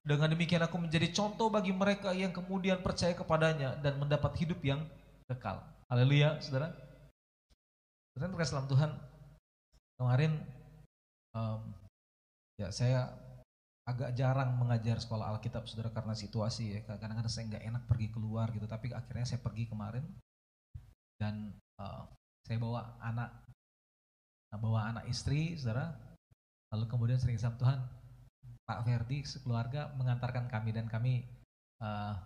[0.06, 4.84] Dengan demikian aku menjadi contoh bagi mereka yang kemudian percaya kepadanya dan mendapat hidup yang
[5.26, 5.58] kekal.
[5.90, 6.70] Haleluya, saudara.
[8.14, 8.90] Saudara terkasih dalam Tuhan,
[9.98, 10.32] kemarin
[11.34, 11.60] um,
[12.54, 13.10] ya saya
[13.86, 18.50] agak jarang mengajar sekolah Alkitab saudara karena situasi ya kadang-kadang saya nggak enak pergi keluar
[18.50, 20.02] gitu tapi akhirnya saya pergi kemarin
[21.16, 22.02] dan uh,
[22.42, 23.30] saya bawa anak
[24.50, 25.94] nah, bawa anak istri saudara
[26.74, 27.78] lalu kemudian sering sama Tuhan
[28.66, 31.22] Pak Ferdi sekeluarga mengantarkan kami dan kami
[31.78, 32.18] uh,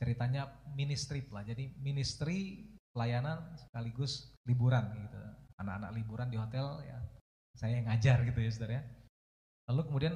[0.00, 2.64] ceritanya ministry lah jadi ministry
[2.94, 5.18] pelayanan sekaligus liburan gitu.
[5.60, 6.98] Anak-anak liburan di hotel ya
[7.54, 8.82] saya yang ngajar gitu ya saudara ya.
[9.70, 10.14] Lalu kemudian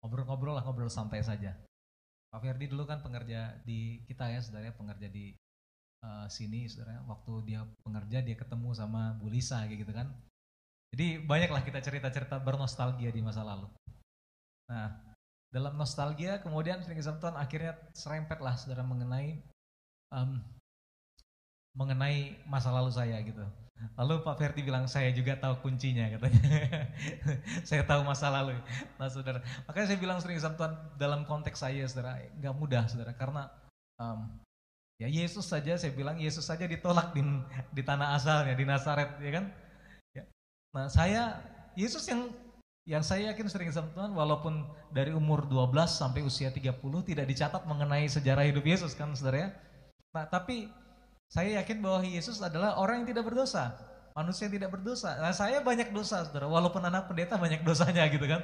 [0.00, 1.56] ngobrol-ngobrol lah ngobrol santai saja.
[2.30, 5.34] Pak Ferdi dulu kan pengerja di kita ya saudara pengerja di
[6.04, 10.08] eh, sini saudara waktu dia pengerja dia ketemu sama Bu Lisa kayak gitu kan.
[10.90, 13.66] Jadi banyaklah kita cerita-cerita bernostalgia di masa lalu.
[14.70, 15.10] Nah
[15.50, 19.42] dalam nostalgia kemudian sering Tuhan akhirnya serempet lah saudara mengenai
[20.14, 20.30] em,
[21.74, 23.42] mengenai masa lalu saya gitu
[23.96, 26.42] Lalu Pak Ferdi bilang saya juga tahu kuncinya katanya.
[27.68, 28.56] saya tahu masa lalu.
[29.00, 33.12] Nah saudara, makanya saya bilang sering sama Tuhan dalam konteks saya saudara, nggak mudah saudara
[33.16, 33.48] karena
[33.96, 34.28] um,
[35.00, 37.24] ya Yesus saja saya bilang Yesus saja ditolak di,
[37.72, 39.44] di tanah asalnya di Nazaret ya kan.
[40.12, 40.24] Ya.
[40.76, 41.40] Nah saya
[41.72, 42.28] Yesus yang
[42.84, 47.62] yang saya yakin sering sama Tuhan walaupun dari umur 12 sampai usia 30 tidak dicatat
[47.64, 49.48] mengenai sejarah hidup Yesus kan saudara ya.
[50.12, 50.68] Nah tapi
[51.30, 53.70] saya yakin bahwa Yesus adalah orang yang tidak berdosa,
[54.18, 55.14] manusia yang tidak berdosa.
[55.22, 56.50] Nah, saya banyak dosa, saudara.
[56.50, 58.42] Walaupun anak pendeta banyak dosanya gitu kan.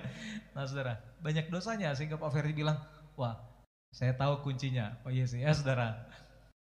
[0.54, 2.78] Nah, saudara, banyak dosanya sehingga Pak Ferdi bilang,
[3.18, 3.34] wah,
[3.90, 5.02] saya tahu kuncinya.
[5.02, 6.06] Oh iya sih, ya saudara.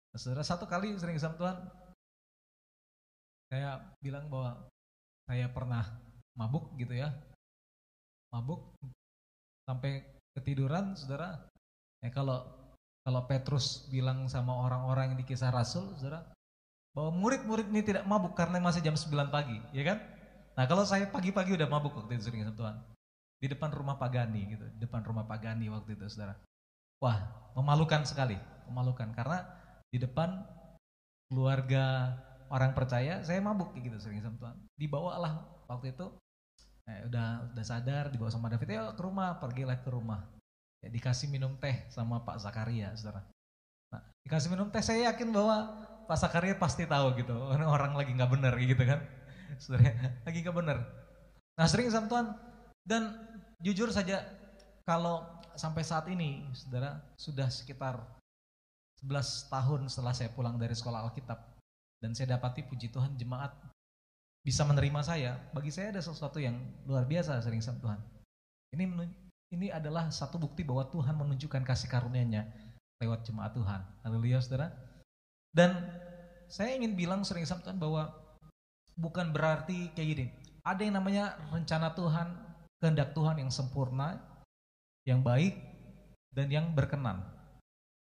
[0.09, 1.57] Nah, saudara, satu kali sering sama Tuhan,
[3.53, 4.65] saya bilang bahwa
[5.29, 5.85] saya pernah
[6.33, 7.13] mabuk gitu ya.
[8.33, 8.73] Mabuk
[9.69, 10.01] sampai
[10.33, 11.45] ketiduran, saudara.
[12.01, 12.66] Ya kalau
[13.07, 16.27] kalau Petrus bilang sama orang-orang yang di kisah Rasul, saudara,
[16.91, 20.03] bahwa murid-murid ini tidak mabuk karena masih jam 9 pagi, ya kan?
[20.59, 22.83] Nah kalau saya pagi-pagi udah mabuk waktu itu sering Tuhan.
[23.39, 26.35] Di depan rumah Pak Gani gitu, di depan rumah Pak Gani waktu itu saudara.
[26.99, 28.35] Wah memalukan sekali,
[28.67, 29.45] memalukan karena
[29.87, 30.43] di depan
[31.31, 32.11] keluarga
[32.51, 34.57] orang percaya saya mabuk gitu sering sama Tuhan.
[34.75, 36.11] Dibawalah waktu itu,
[36.91, 40.27] eh, udah udah sadar dibawa sama David, ya ke rumah, pergilah ke rumah.
[40.87, 43.27] Ya, dikasih minum teh sama Pak Zakaria, saudara.
[43.91, 45.67] Nah, dikasih minum teh, saya yakin bahwa
[46.07, 49.03] Pak Zakaria pasti tahu gitu, orang lagi nggak benar gitu kan,
[49.63, 49.91] saudara,
[50.23, 50.79] lagi nggak benar.
[51.59, 52.27] Nah, sering sama Tuhan
[52.87, 53.03] dan
[53.59, 54.23] jujur saja
[54.87, 55.27] kalau
[55.59, 57.99] sampai saat ini, saudara, sudah sekitar
[59.03, 61.59] 11 tahun setelah saya pulang dari sekolah Alkitab
[61.99, 63.51] dan saya dapati puji Tuhan jemaat
[64.47, 66.55] bisa menerima saya, bagi saya ada sesuatu yang
[66.87, 68.01] luar biasa sering sama Tuhan.
[68.79, 68.87] Ini
[69.55, 72.47] ini adalah satu bukti bahwa Tuhan menunjukkan kasih karunia-Nya
[72.99, 73.81] lewat jemaat Tuhan.
[74.03, 74.73] Haleluya saudara.
[75.55, 75.77] Dan
[76.51, 78.11] saya ingin bilang sering sama Tuhan bahwa
[78.99, 80.27] bukan berarti kayak gini.
[80.67, 82.27] Ada yang namanya rencana Tuhan,
[82.83, 84.19] kehendak Tuhan yang sempurna,
[85.07, 85.55] yang baik,
[86.35, 87.23] dan yang berkenan.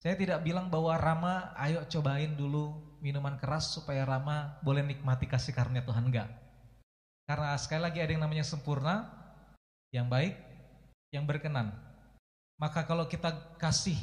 [0.01, 5.57] Saya tidak bilang bahwa Rama ayo cobain dulu minuman keras supaya Rama boleh nikmati kasih
[5.57, 6.09] karunia Tuhan.
[6.13, 6.29] Enggak.
[7.25, 9.09] Karena sekali lagi ada yang namanya sempurna,
[9.93, 10.50] yang baik,
[11.11, 11.75] yang berkenan.
[12.59, 13.99] Maka kalau kita kasih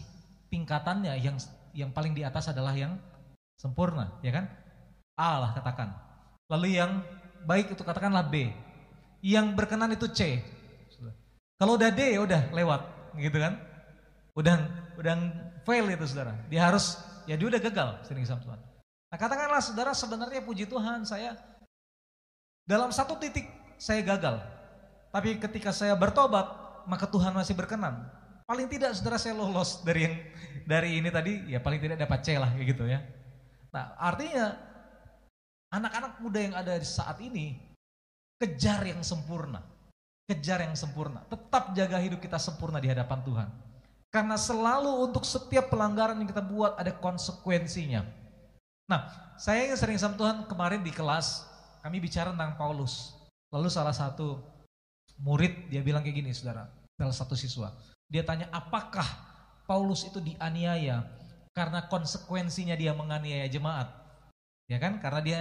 [0.51, 1.38] tingkatannya yang
[1.76, 2.97] yang paling di atas adalah yang
[3.60, 4.45] sempurna, ya kan?
[5.18, 5.93] A lah katakan.
[6.49, 7.01] Lalu yang
[7.45, 8.49] baik itu katakanlah B.
[9.22, 10.41] Yang berkenan itu C.
[11.58, 12.82] Kalau udah D ya udah lewat,
[13.18, 13.58] gitu kan?
[14.38, 14.55] Udah
[14.97, 15.16] udah
[15.66, 16.38] fail itu saudara.
[16.49, 18.58] Dia harus ya dia udah gagal sering sama.
[19.08, 21.34] Nah katakanlah saudara sebenarnya puji Tuhan saya
[22.68, 23.47] dalam satu titik
[23.80, 24.38] saya gagal.
[25.10, 28.07] Tapi ketika saya bertobat maka Tuhan masih berkenan.
[28.47, 30.15] Paling tidak saudara saya lolos dari yang
[30.63, 33.03] dari ini tadi, ya paling tidak dapat C lah gitu ya.
[33.75, 34.55] Nah artinya
[35.67, 37.59] anak-anak muda yang ada di saat ini
[38.39, 39.59] kejar yang sempurna,
[40.31, 43.49] kejar yang sempurna, tetap jaga hidup kita sempurna di hadapan Tuhan.
[44.07, 48.07] Karena selalu untuk setiap pelanggaran yang kita buat ada konsekuensinya.
[48.88, 49.03] Nah,
[49.35, 51.43] saya yang sering sama Tuhan kemarin di kelas,
[51.83, 53.11] kami bicara tentang Paulus.
[53.51, 54.39] Lalu salah satu
[55.19, 57.69] murid dia bilang kayak gini saudara, salah satu siswa.
[58.09, 59.05] Dia tanya apakah
[59.69, 61.05] Paulus itu dianiaya
[61.53, 63.87] karena konsekuensinya dia menganiaya jemaat.
[64.67, 64.97] Ya kan?
[64.99, 65.37] Karena dia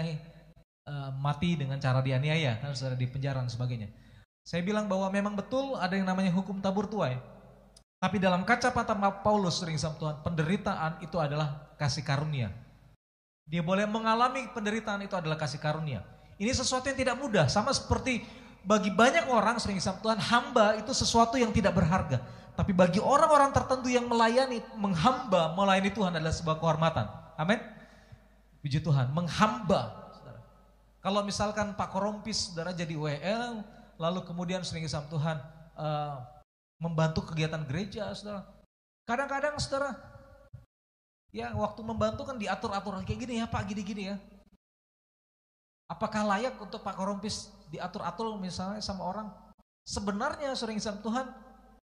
[0.87, 3.89] uh, mati dengan cara dianiaya kan saudara di penjara dan sebagainya.
[4.47, 7.19] Saya bilang bahwa memang betul ada yang namanya hukum tabur tuai.
[7.97, 8.95] Tapi dalam kacamata
[9.25, 12.53] Paulus sering sama Tuhan, penderitaan itu adalah kasih karunia.
[13.49, 16.05] Dia boleh mengalami penderitaan itu adalah kasih karunia.
[16.37, 18.21] Ini sesuatu yang tidak mudah, sama seperti
[18.67, 22.19] bagi banyak orang sering sama Tuhan, hamba itu sesuatu yang tidak berharga.
[22.59, 27.07] Tapi bagi orang-orang tertentu yang melayani, menghamba, melayani Tuhan adalah sebuah kehormatan.
[27.39, 27.63] Amin.
[28.59, 30.11] Puji Tuhan, menghamba.
[30.11, 30.41] Saudara.
[30.99, 33.63] Kalau misalkan Pak Korompis, saudara jadi WL,
[34.03, 35.37] lalu kemudian sering sama Tuhan,
[35.79, 36.19] uh,
[36.83, 38.51] membantu kegiatan gereja, saudara.
[39.07, 39.95] Kadang-kadang, saudara,
[41.31, 44.17] ya waktu membantu kan diatur-atur kayak gini ya Pak, gini-gini ya.
[45.87, 49.29] Apakah layak untuk Pak Korompis diatur-atur misalnya sama orang?
[49.87, 51.27] Sebenarnya sering sama Tuhan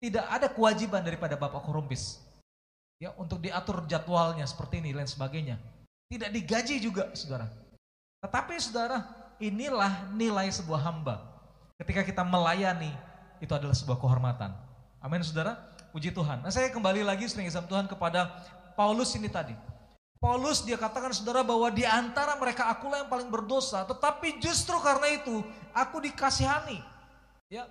[0.02, 2.20] tidak ada kewajiban daripada Bapak Korompis.
[2.98, 5.56] Ya, untuk diatur jadwalnya seperti ini dan sebagainya.
[6.10, 7.50] Tidak digaji juga, Saudara.
[8.22, 9.02] Tetapi Saudara,
[9.42, 11.20] inilah nilai sebuah hamba.
[11.80, 12.92] Ketika kita melayani,
[13.42, 14.54] itu adalah sebuah kehormatan.
[15.02, 15.58] Amin, Saudara.
[15.90, 16.42] Puji Tuhan.
[16.42, 18.30] Nah, saya kembali lagi sering sama Tuhan kepada
[18.74, 19.54] Paulus ini tadi.
[20.22, 25.20] Paulus dia katakan saudara bahwa di antara mereka akulah yang paling berdosa, tetapi justru karena
[25.20, 25.44] itu
[25.76, 26.80] aku dikasihani.
[27.52, 27.68] Ya,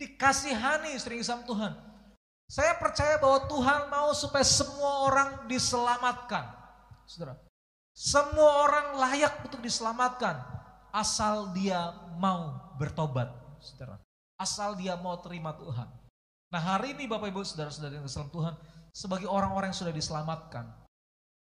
[0.00, 1.72] dikasihani sering sama Tuhan.
[2.50, 6.50] Saya percaya bahwa Tuhan mau supaya semua orang diselamatkan.
[7.06, 7.38] Saudara,
[7.94, 10.40] semua orang layak untuk diselamatkan
[10.90, 13.30] asal dia mau bertobat,
[13.62, 14.00] Saudara.
[14.40, 15.86] Asal dia mau terima Tuhan.
[16.50, 18.54] Nah, hari ini Bapak Ibu Saudara-saudara yang Tuhan,
[18.90, 20.66] sebagai orang-orang yang sudah diselamatkan,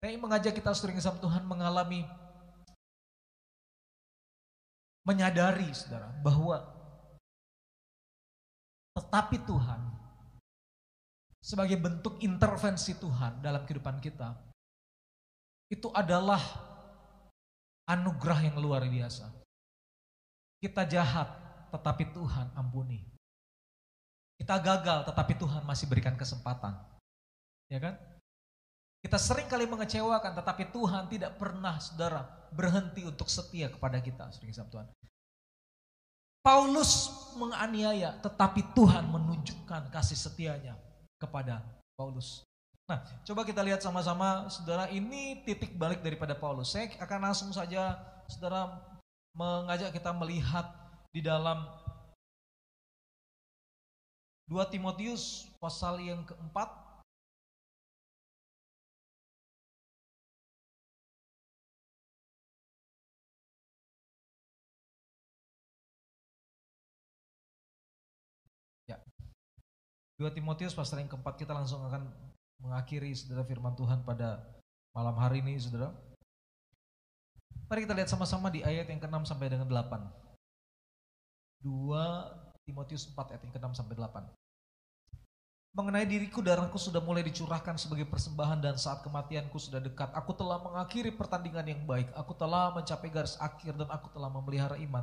[0.02, 2.02] saya ingin mengajak kita sering sama Tuhan mengalami
[5.06, 6.58] menyadari saudara bahwa
[8.98, 9.78] tetapi Tuhan
[11.38, 14.34] sebagai bentuk intervensi Tuhan dalam kehidupan kita
[15.70, 16.42] itu adalah
[17.86, 19.30] anugerah yang luar biasa.
[20.58, 21.30] Kita jahat
[21.70, 23.06] tetapi Tuhan ampuni.
[24.34, 26.74] Kita gagal tetapi Tuhan masih berikan kesempatan.
[27.70, 28.11] Ya kan?
[29.02, 32.22] Kita sering kali mengecewakan, tetapi Tuhan tidak pernah, saudara,
[32.54, 34.30] berhenti untuk setia kepada kita.
[34.30, 34.86] Sering Tuhan.
[36.42, 40.78] Paulus menganiaya, tetapi Tuhan menunjukkan kasih setianya
[41.18, 41.62] kepada
[41.98, 42.46] Paulus.
[42.90, 46.74] Nah, coba kita lihat sama-sama, saudara, ini titik balik daripada Paulus.
[46.74, 47.94] Saya akan langsung saja,
[48.26, 48.74] saudara,
[49.38, 50.66] mengajak kita melihat
[51.14, 51.62] di dalam
[54.50, 56.68] 2 Timotius pasal yang keempat,
[70.22, 72.06] 2 Timotius pasal yang keempat kita langsung akan
[72.62, 74.38] mengakhiri saudara firman Tuhan pada
[74.94, 75.90] malam hari ini saudara.
[77.66, 79.98] Mari kita lihat sama-sama di ayat yang ke-6 sampai dengan 8.
[81.66, 84.30] 2 Timotius 4 ayat yang ke-6 sampai 8.
[85.74, 90.12] Mengenai diriku darahku sudah mulai dicurahkan sebagai persembahan dan saat kematianku sudah dekat.
[90.14, 92.12] Aku telah mengakhiri pertandingan yang baik.
[92.14, 95.02] Aku telah mencapai garis akhir dan aku telah memelihara iman.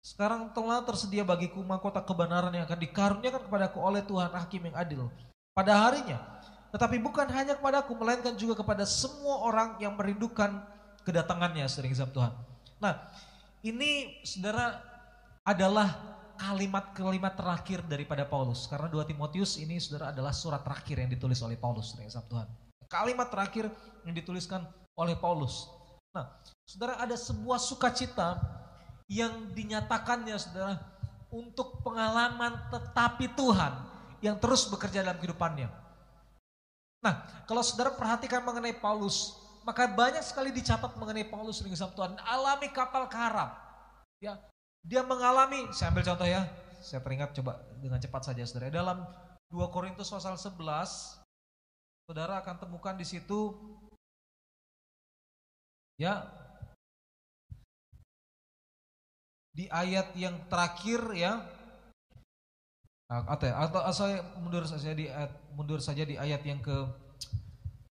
[0.00, 5.10] Sekarang telah tersedia bagiku mahkota kebenaran yang akan dikaruniakan kepadaku oleh Tuhan Hakim yang adil
[5.52, 6.18] pada harinya.
[6.70, 10.60] Tetapi bukan hanya kepadaku, melainkan juga kepada semua orang yang merindukan
[11.02, 12.32] kedatangannya, sering sama Tuhan.
[12.78, 12.94] Nah,
[13.64, 14.76] ini saudara
[15.48, 18.68] adalah kalimat-kalimat terakhir daripada Paulus.
[18.68, 22.48] Karena 2 Timotius ini saudara adalah surat terakhir yang ditulis oleh Paulus, sering sama Tuhan.
[22.88, 23.72] Kalimat terakhir
[24.04, 25.72] yang dituliskan oleh Paulus.
[26.12, 26.28] Nah,
[26.68, 28.36] saudara ada sebuah sukacita
[29.08, 30.76] yang dinyatakannya saudara
[31.32, 33.72] untuk pengalaman tetapi Tuhan
[34.20, 35.68] yang terus bekerja dalam kehidupannya.
[37.00, 37.14] Nah,
[37.48, 42.12] kalau saudara perhatikan mengenai Paulus, maka banyak sekali dicatat mengenai Paulus dengan sama Tuhan.
[42.20, 43.54] Alami kapal karam.
[44.18, 44.36] Ya,
[44.82, 46.42] dia mengalami, saya ambil contoh ya,
[46.82, 48.74] saya teringat coba dengan cepat saja saudara.
[48.74, 48.98] Dalam
[49.48, 50.58] 2 Korintus pasal 11,
[52.08, 53.54] saudara akan temukan di situ
[55.98, 56.24] ya
[59.58, 61.42] di ayat yang terakhir ya.
[63.10, 66.76] Atau atau saya mundur saja di ayat, mundur saja di ayat yang ke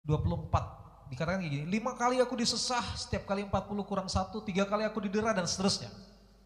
[0.07, 3.51] 24 dikatakan gini lima kali aku disesah setiap kali 40
[3.87, 5.91] kurang satu tiga kali aku didera dan seterusnya.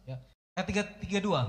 [0.07, 0.17] Ya.
[0.57, 1.41] Ayat tiga tiga dua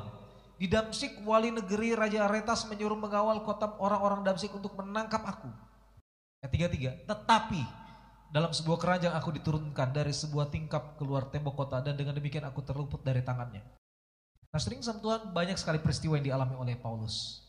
[0.60, 5.48] di Damsik wali negeri Raja Aretas menyuruh mengawal kota orang-orang Damsik untuk menangkap aku.
[6.42, 7.62] Ayat tiga tiga tetapi
[8.32, 12.64] dalam sebuah keranjang aku diturunkan dari sebuah tingkap keluar tembok kota dan dengan demikian aku
[12.64, 13.60] terluput dari tangannya.
[14.48, 17.44] Nah sering sama Tuhan banyak sekali peristiwa yang dialami oleh Paulus.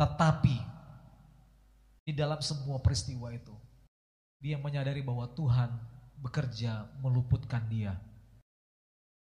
[0.00, 0.56] Tetapi
[2.08, 3.52] di dalam semua peristiwa itu
[4.40, 5.68] dia menyadari bahwa Tuhan
[6.16, 7.92] bekerja meluputkan dia.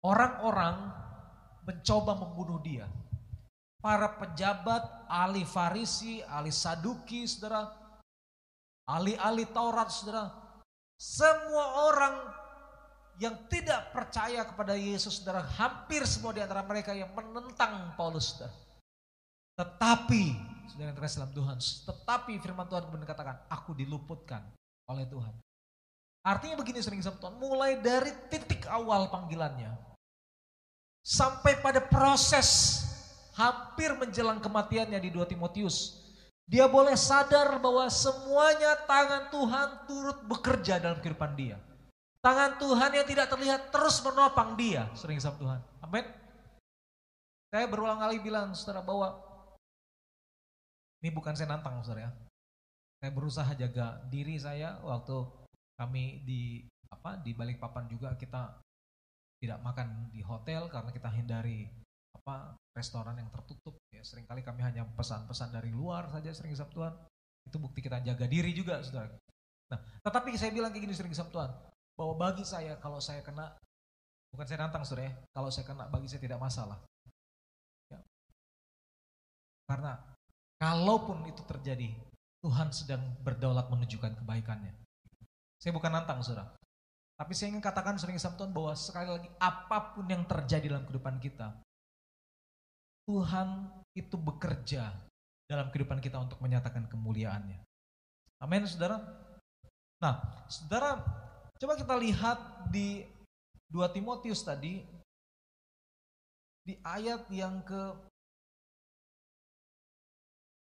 [0.06, 0.94] Orang-orang
[1.66, 2.86] mencoba membunuh dia.
[3.82, 7.74] Para pejabat, ahli Farisi, ahli Saduki, saudara,
[8.86, 10.49] ahli-ahli Taurat, saudara,
[11.00, 12.16] semua orang
[13.16, 18.52] yang tidak percaya kepada Yesus, saudara, hampir semua di antara mereka yang menentang Paulus, saudara.
[19.56, 20.24] Tetapi,
[20.68, 24.44] saudara yang terkasih dalam Tuhan, tetapi firman Tuhan kemudian katakan, aku diluputkan
[24.88, 25.32] oleh Tuhan.
[26.20, 29.72] Artinya begini sering sama Tuhan, mulai dari titik awal panggilannya,
[31.00, 32.80] sampai pada proses
[33.36, 35.99] hampir menjelang kematiannya di 2 Timotius,
[36.50, 41.54] dia boleh sadar bahwa semuanya tangan Tuhan turut bekerja dalam kehidupan dia.
[42.18, 44.90] Tangan Tuhan yang tidak terlihat terus menopang dia.
[44.98, 45.60] Sering sama Tuhan.
[45.78, 46.04] Amin.
[47.54, 49.14] Saya berulang kali bilang saudara bahwa
[51.00, 52.12] ini bukan saya nantang saudara ya.
[52.98, 55.22] Saya berusaha jaga diri saya waktu
[55.78, 58.58] kami di apa di balik papan juga kita
[59.40, 61.70] tidak makan di hotel karena kita hindari
[62.12, 66.94] apa restoran yang tertutup ya sering kali kami hanya pesan-pesan dari luar saja sering Sabtuan
[67.46, 69.10] itu bukti kita jaga diri juga saudara
[69.70, 71.50] Nah, tetapi saya bilang kayak gini sering sama Tuhan,
[71.94, 73.54] bahwa bagi saya kalau saya kena,
[74.34, 76.78] bukan saya nantang saudara ya, kalau saya kena bagi saya tidak masalah.
[77.86, 78.02] Ya.
[79.70, 79.94] Karena
[80.58, 81.94] kalaupun itu terjadi,
[82.42, 84.74] Tuhan sedang berdaulat menunjukkan kebaikannya.
[85.62, 86.50] Saya bukan nantang saudara.
[87.14, 90.88] Tapi saya ingin katakan sering sama Tuhan bahwa sekali lagi apa pun yang terjadi dalam
[90.88, 91.52] kehidupan kita,
[93.08, 94.92] Tuhan itu bekerja
[95.50, 97.58] dalam kehidupan kita untuk menyatakan kemuliaannya.
[98.40, 99.02] Amin, saudara.
[100.00, 100.16] Nah,
[100.48, 101.02] saudara,
[101.60, 102.38] coba kita lihat
[102.72, 103.04] di
[103.68, 104.80] 2 Timotius tadi,
[106.64, 107.82] di ayat yang ke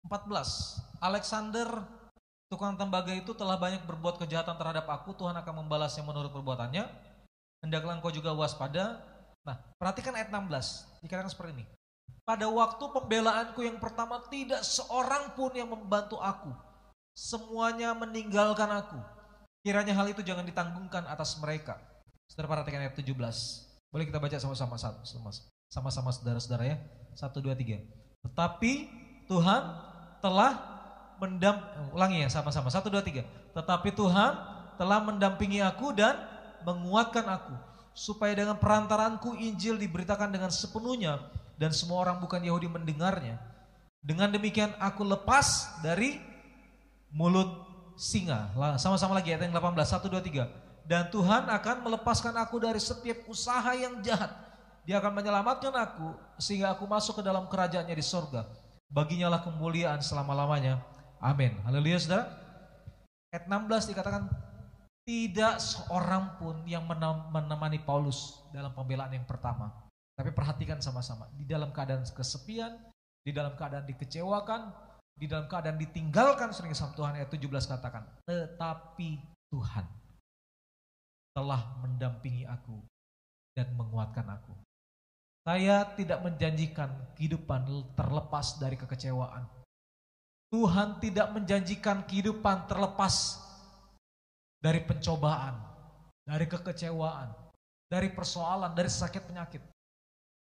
[0.09, 0.81] 14.
[1.05, 1.69] Alexander,
[2.49, 6.89] tukang tembaga itu telah banyak berbuat kejahatan terhadap aku, Tuhan akan membalasnya menurut perbuatannya.
[7.61, 9.05] Hendaklah engkau juga waspada.
[9.45, 11.65] Nah, perhatikan ayat 16, dikatakan seperti ini.
[12.29, 16.53] Pada waktu pembelaanku yang pertama tidak seorang pun yang membantu aku.
[17.17, 19.01] Semuanya meninggalkan aku.
[19.65, 21.81] Kiranya hal itu jangan ditanggungkan atas mereka.
[22.29, 23.17] Saudara perhatikan ayat 17.
[23.89, 24.77] Boleh kita baca sama-sama
[25.73, 26.77] sama-sama saudara-saudara ya.
[27.17, 27.81] Satu, dua, tiga.
[28.23, 28.73] Tetapi
[29.25, 29.63] Tuhan
[30.21, 30.53] telah
[31.17, 31.57] mendam
[31.97, 32.69] ulangi ya sama-sama.
[32.69, 33.25] Satu, dua, tiga.
[33.57, 34.37] Tetapi Tuhan
[34.77, 36.15] telah mendampingi aku dan
[36.63, 37.57] menguatkan aku
[37.97, 41.19] supaya dengan perantaranku Injil diberitakan dengan sepenuhnya
[41.59, 43.37] dan semua orang bukan Yahudi mendengarnya.
[43.99, 46.23] Dengan demikian aku lepas dari
[47.11, 47.51] mulut
[47.99, 48.55] singa.
[48.79, 50.87] Sama-sama lagi ayat yang 18, 1, 2, 3.
[50.89, 54.31] Dan Tuhan akan melepaskan aku dari setiap usaha yang jahat.
[54.89, 58.49] Dia akan menyelamatkan aku sehingga aku masuk ke dalam kerajaannya di sorga.
[58.89, 60.81] Baginya lah kemuliaan selama-lamanya.
[61.21, 61.59] Amin.
[61.67, 62.25] Haleluya saudara.
[63.29, 64.33] Ayat 16 dikatakan
[65.05, 66.89] tidak seorang pun yang
[67.29, 69.88] menemani Paulus dalam pembelaan yang pertama.
[70.19, 72.75] Tapi perhatikan sama-sama, di dalam keadaan kesepian,
[73.23, 74.75] di dalam keadaan dikecewakan,
[75.15, 79.23] di dalam keadaan ditinggalkan sering sama Tuhan ayat 17 katakan, tetapi
[79.55, 79.87] Tuhan
[81.39, 82.83] telah mendampingi aku
[83.55, 84.59] dan menguatkan aku.
[85.47, 89.47] Saya tidak menjanjikan kehidupan terlepas dari kekecewaan.
[90.51, 93.39] Tuhan tidak menjanjikan kehidupan terlepas
[94.59, 95.55] dari pencobaan,
[96.27, 97.31] dari kekecewaan,
[97.87, 99.63] dari persoalan, dari sakit penyakit.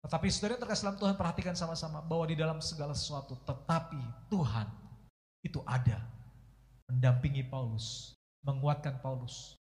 [0.08, 4.00] Tetapi saudara yang terkasih dalam Tuhan perhatikan sama-sama bahwa di dalam segala sesuatu tetapi
[4.32, 4.64] Tuhan
[5.44, 6.00] itu ada
[6.88, 9.60] mendampingi Paulus, menguatkan Paulus,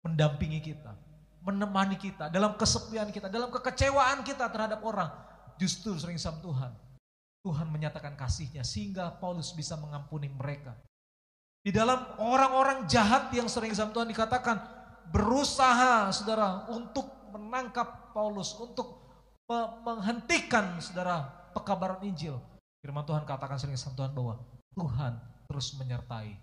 [0.00, 0.96] mendampingi kita,
[1.44, 5.12] menemani kita dalam kesepian kita, dalam kekecewaan kita terhadap orang.
[5.60, 6.72] Justru sering sama Tuhan.
[7.44, 10.72] Tuhan menyatakan kasihnya sehingga Paulus bisa mengampuni mereka.
[11.60, 14.64] Di dalam orang-orang jahat yang sering sama Tuhan dikatakan
[15.12, 17.04] berusaha saudara untuk
[17.36, 19.05] menangkap Paulus, untuk
[19.82, 21.22] menghentikan saudara
[21.54, 22.36] pekabaran Injil.
[22.82, 24.34] Firman Tuhan katakan sering sama Tuhan bahwa
[24.74, 25.12] Tuhan
[25.46, 26.36] terus menyertai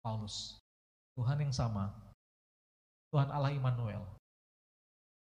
[0.00, 0.56] Paulus.
[1.14, 1.92] Tuhan yang sama,
[3.12, 4.00] Tuhan Allah Immanuel.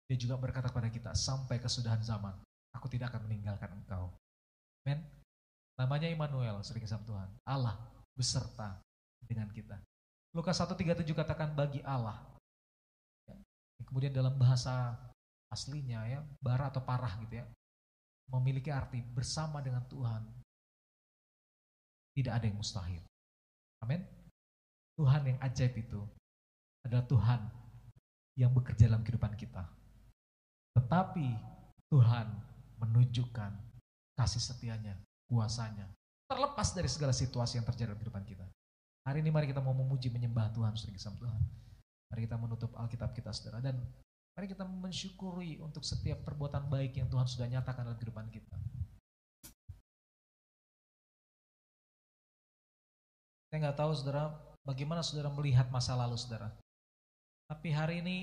[0.09, 2.33] Dia juga berkata kepada kita, sampai kesudahan zaman,
[2.73, 4.09] aku tidak akan meninggalkan engkau.
[4.83, 5.05] Men,
[5.77, 7.29] namanya Immanuel, sering sama Tuhan.
[7.45, 7.77] Allah
[8.17, 8.81] beserta
[9.21, 9.77] dengan kita.
[10.33, 12.17] Lukas 1.37 katakan bagi Allah.
[13.29, 13.37] Ya.
[13.85, 14.97] Kemudian dalam bahasa
[15.53, 17.45] aslinya ya, bara atau parah gitu ya,
[18.33, 20.25] memiliki arti bersama dengan Tuhan.
[22.17, 23.01] Tidak ada yang mustahil.
[23.85, 24.01] Amin.
[24.97, 26.01] Tuhan yang ajaib itu
[26.85, 27.41] adalah Tuhan
[28.37, 29.65] yang bekerja dalam kehidupan kita.
[30.77, 31.27] Tetapi
[31.93, 32.27] Tuhan
[32.81, 33.51] menunjukkan
[34.17, 34.97] kasih setianya,
[35.29, 35.89] kuasanya,
[36.29, 38.45] terlepas dari segala situasi yang terjadi dalam kehidupan kita.
[39.03, 41.41] Hari ini mari kita mau memuji menyembah Tuhan, sering sama Tuhan.
[42.13, 43.77] Mari kita menutup Alkitab kita saudara dan
[44.33, 48.57] Mari kita mensyukuri untuk setiap perbuatan baik yang Tuhan sudah nyatakan dalam kehidupan kita.
[53.53, 54.33] Saya nggak tahu saudara,
[54.65, 56.49] bagaimana saudara melihat masa lalu saudara.
[57.45, 58.17] Tapi hari ini,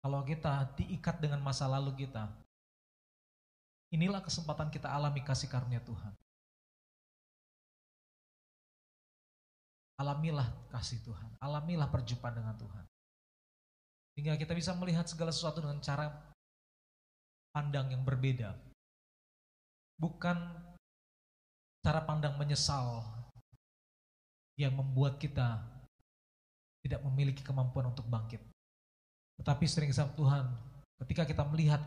[0.00, 2.32] kalau kita diikat dengan masa lalu kita,
[3.92, 6.16] inilah kesempatan kita alami kasih karunia Tuhan.
[10.00, 12.88] Alamilah kasih Tuhan, alamilah perjumpaan dengan Tuhan.
[14.14, 16.10] Sehingga kita bisa melihat segala sesuatu dengan cara
[17.54, 18.54] pandang yang berbeda.
[20.00, 20.36] Bukan
[21.80, 23.04] cara pandang menyesal
[24.60, 25.60] yang membuat kita
[26.84, 28.40] tidak memiliki kemampuan untuk bangkit.
[29.40, 30.44] Tetapi sering sama Tuhan,
[31.04, 31.80] ketika kita melihat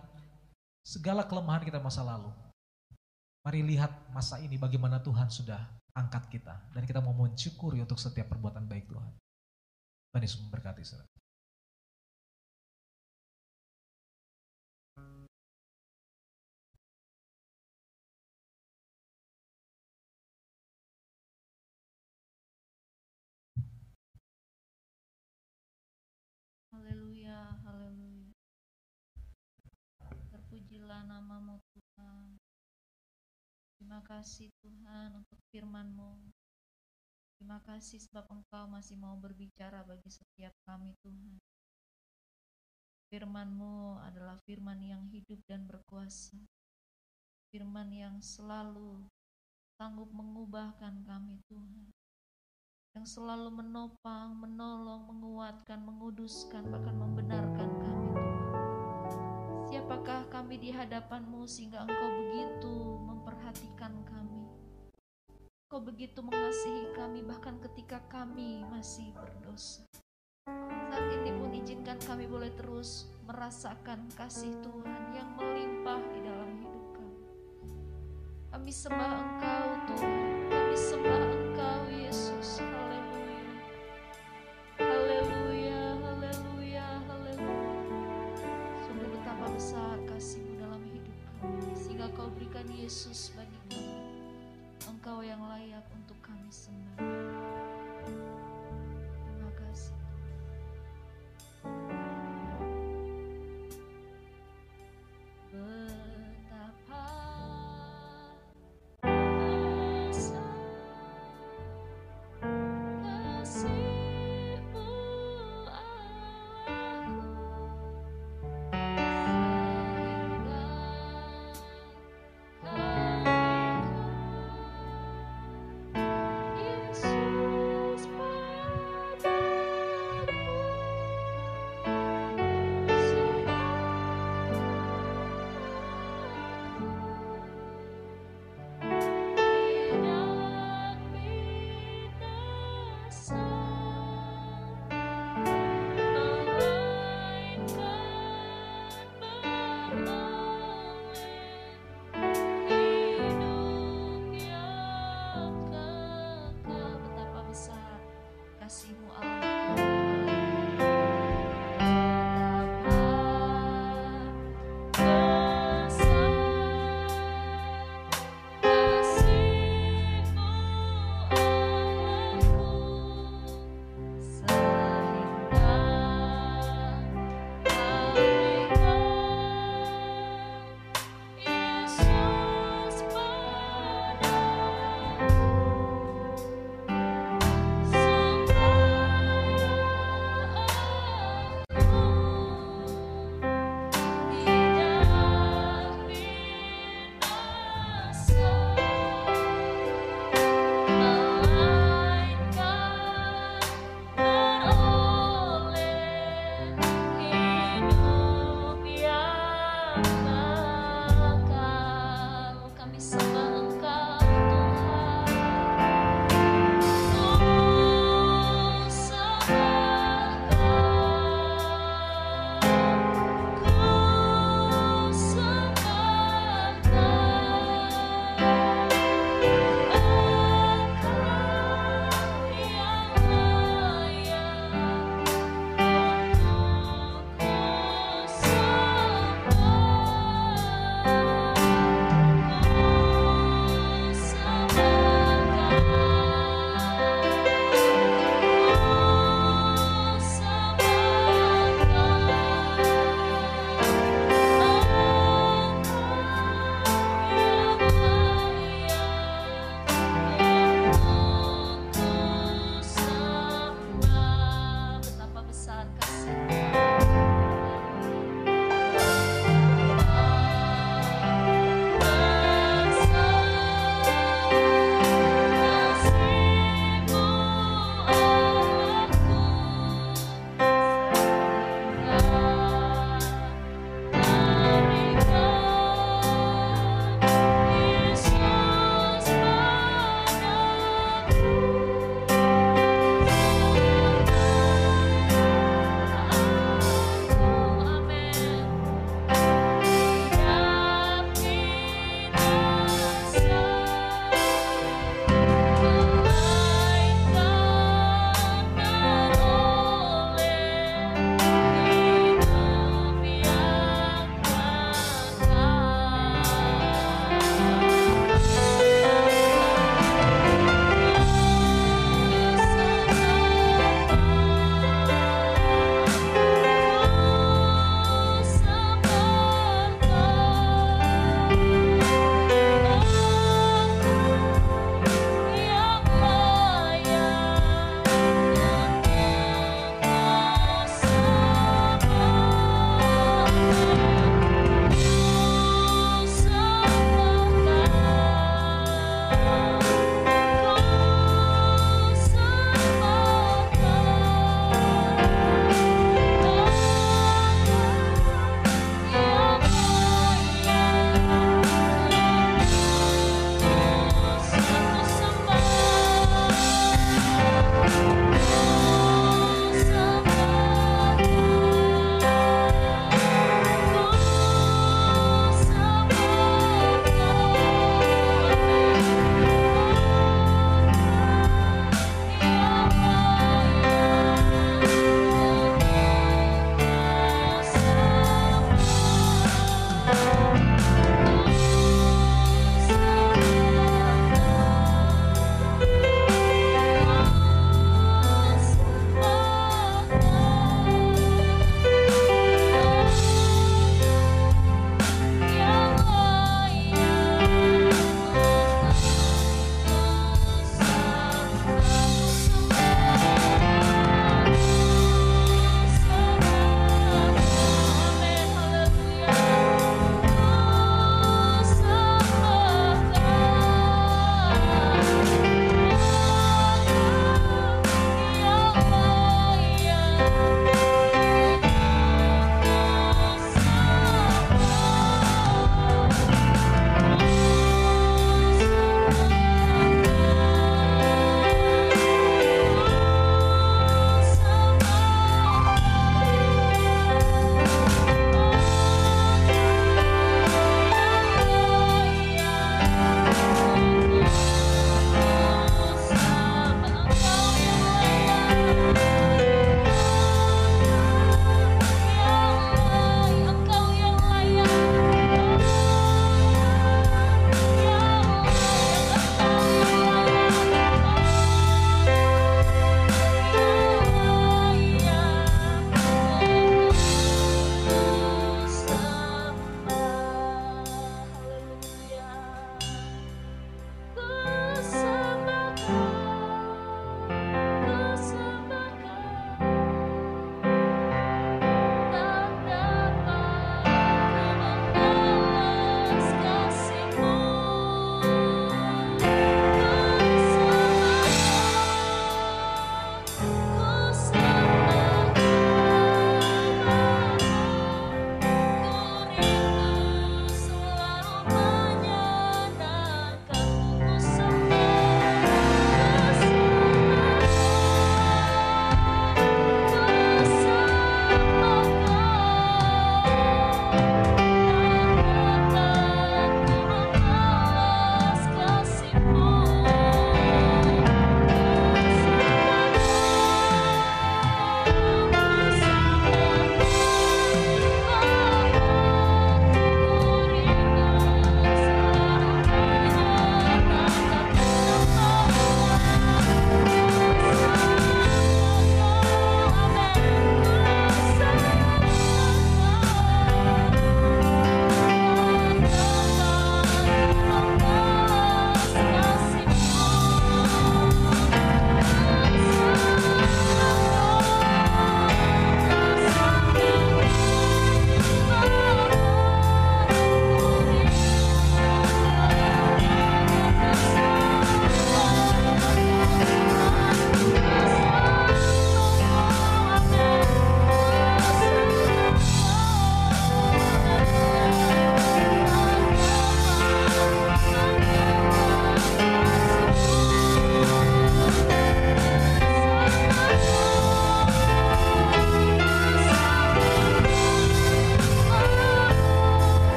[0.82, 2.34] segala kelemahan kita masa lalu,
[3.46, 5.62] mari lihat masa ini bagaimana Tuhan sudah
[5.94, 6.54] angkat kita.
[6.74, 9.14] Dan kita mau mensyukuri untuk setiap perbuatan baik Tuhan.
[10.14, 11.23] Tuhan Yesus memberkati saudara.
[33.94, 36.34] Terima kasih Tuhan untuk firman-Mu.
[37.38, 41.38] Terima kasih sebab Engkau masih mau berbicara bagi setiap kami Tuhan.
[43.14, 46.42] Firman-Mu adalah firman yang hidup dan berkuasa.
[47.54, 49.06] Firman yang selalu
[49.78, 51.94] sanggup mengubahkan kami Tuhan.
[52.98, 57.73] Yang selalu menopang, menolong, menguatkan, menguduskan, bahkan membenarkan.
[59.74, 62.78] Siapakah kami di hadapan-Mu sehingga Engkau begitu
[63.10, 64.46] memperhatikan kami.
[65.66, 69.82] Engkau begitu mengasihi kami bahkan ketika kami masih berdosa.
[70.94, 76.86] Saat ini pun izinkan kami boleh terus merasakan kasih Tuhan yang melimpah di dalam hidup
[76.94, 77.26] kami.
[78.54, 80.22] Kami sembah Engkau Tuhan,
[80.54, 81.33] kami sembah
[92.64, 93.92] Berikan Yesus bagi kami.
[94.88, 97.73] Engkau yang layak untuk kami sembah.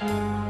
[0.00, 0.49] Pada saat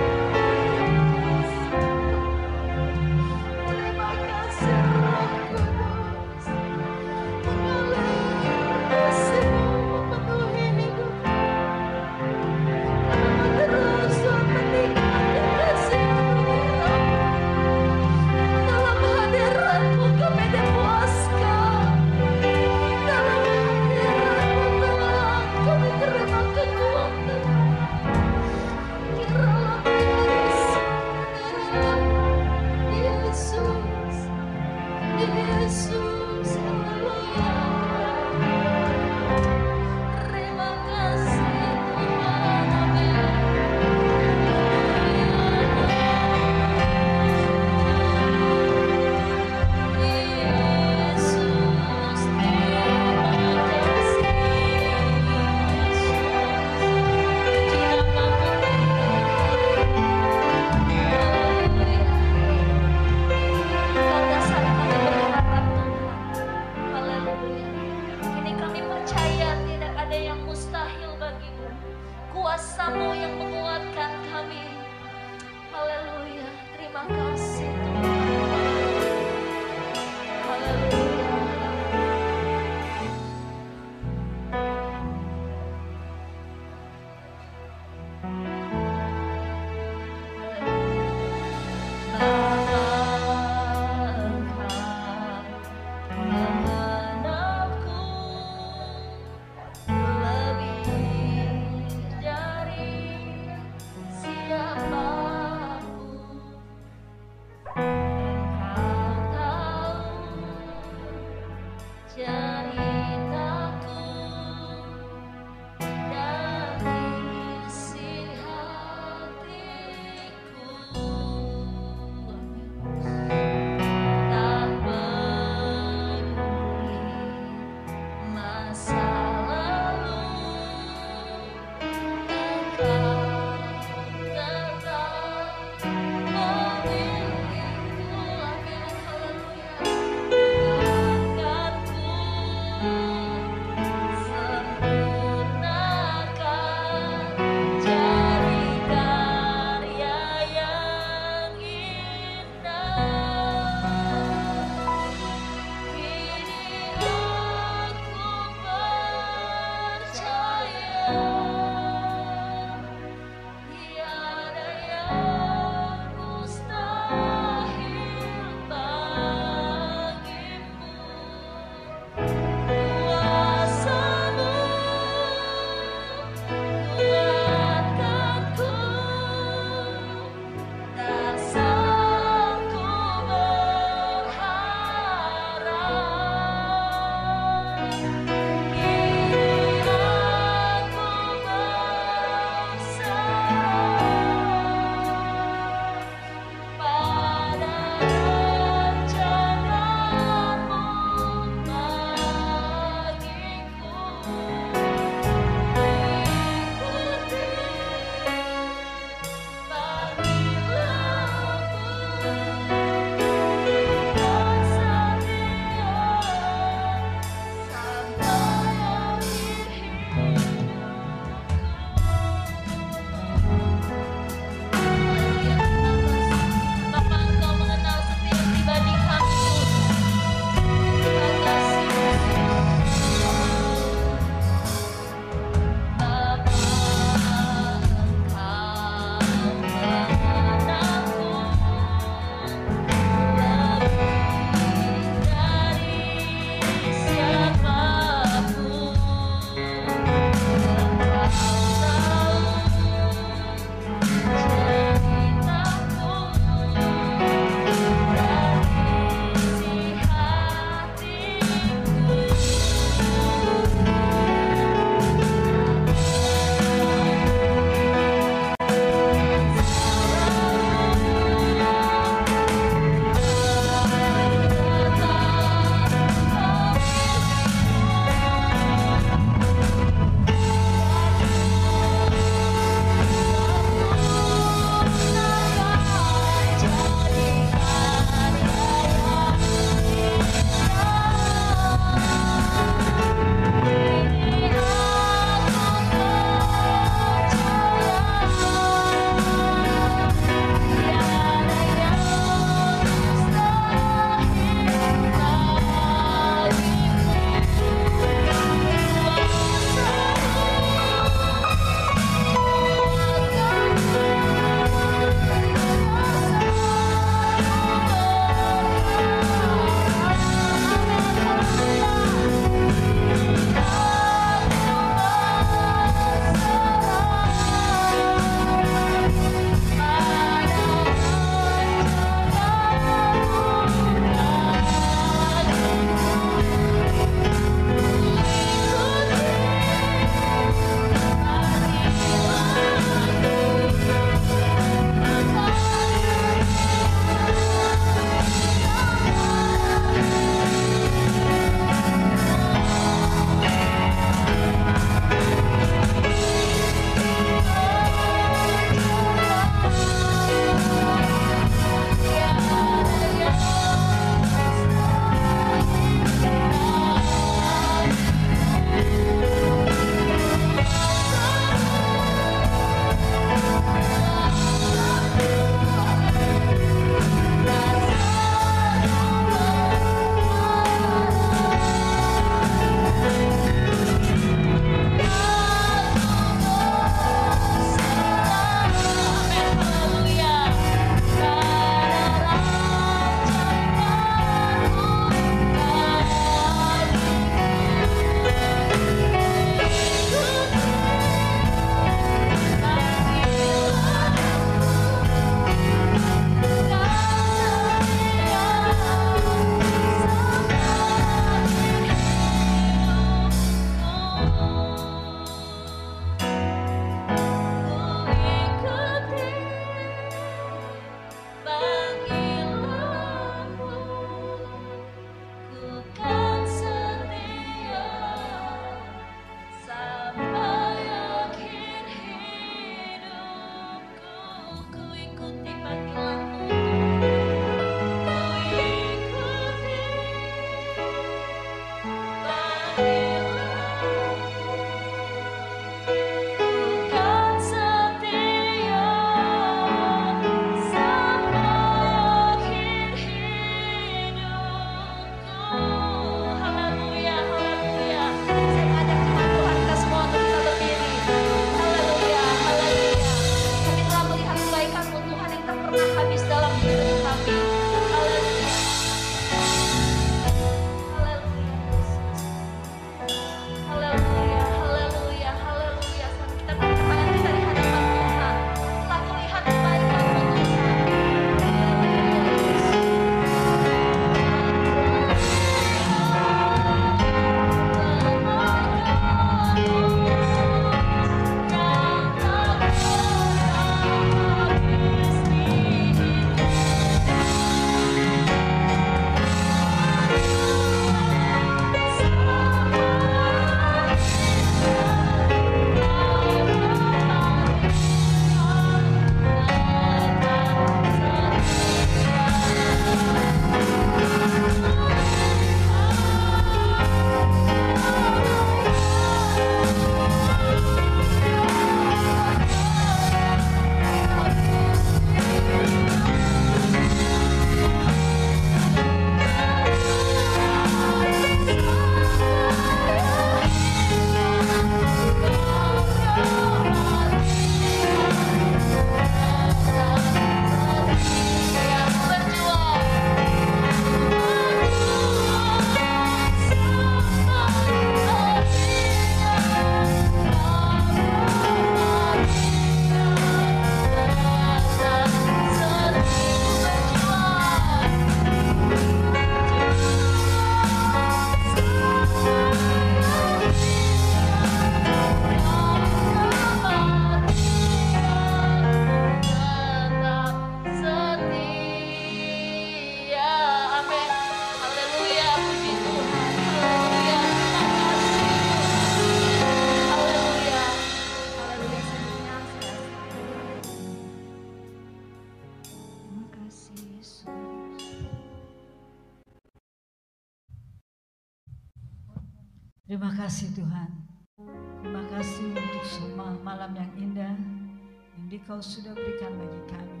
[598.60, 600.00] yang Dikau sudah berikan bagi kami.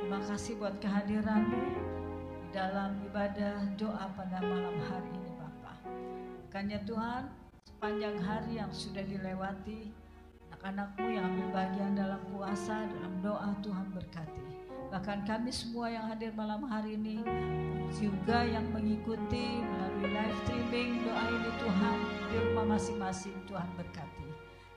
[0.00, 1.60] Terima kasih buat kehadiranmu
[2.40, 5.78] di dalam ibadah doa pada malam hari ini Bapak.
[6.48, 7.28] Makanya Tuhan,
[7.68, 9.92] sepanjang hari yang sudah dilewati,
[10.48, 14.44] anak-anakmu yang ambil bagian dalam puasa, dalam doa Tuhan berkati.
[14.88, 17.20] Bahkan kami semua yang hadir malam hari ini
[17.92, 21.98] juga yang mengikuti melalui live streaming doa ini Tuhan
[22.32, 24.23] di rumah masing-masing Tuhan berkati.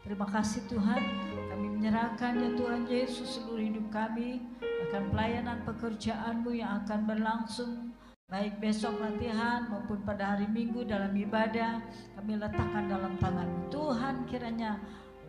[0.07, 1.03] Terima kasih Tuhan,
[1.51, 4.39] kami menyerahkan ya Tuhan Yesus seluruh hidup kami,
[4.87, 7.91] akan pelayanan pekerjaanmu yang akan berlangsung
[8.31, 11.83] baik besok latihan maupun pada hari Minggu dalam ibadah
[12.15, 14.79] kami letakkan dalam tangan Tuhan kiranya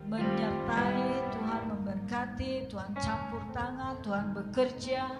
[0.07, 5.11] menyertai, Tuhan memberkati, Tuhan campur tangan, Tuhan bekerja.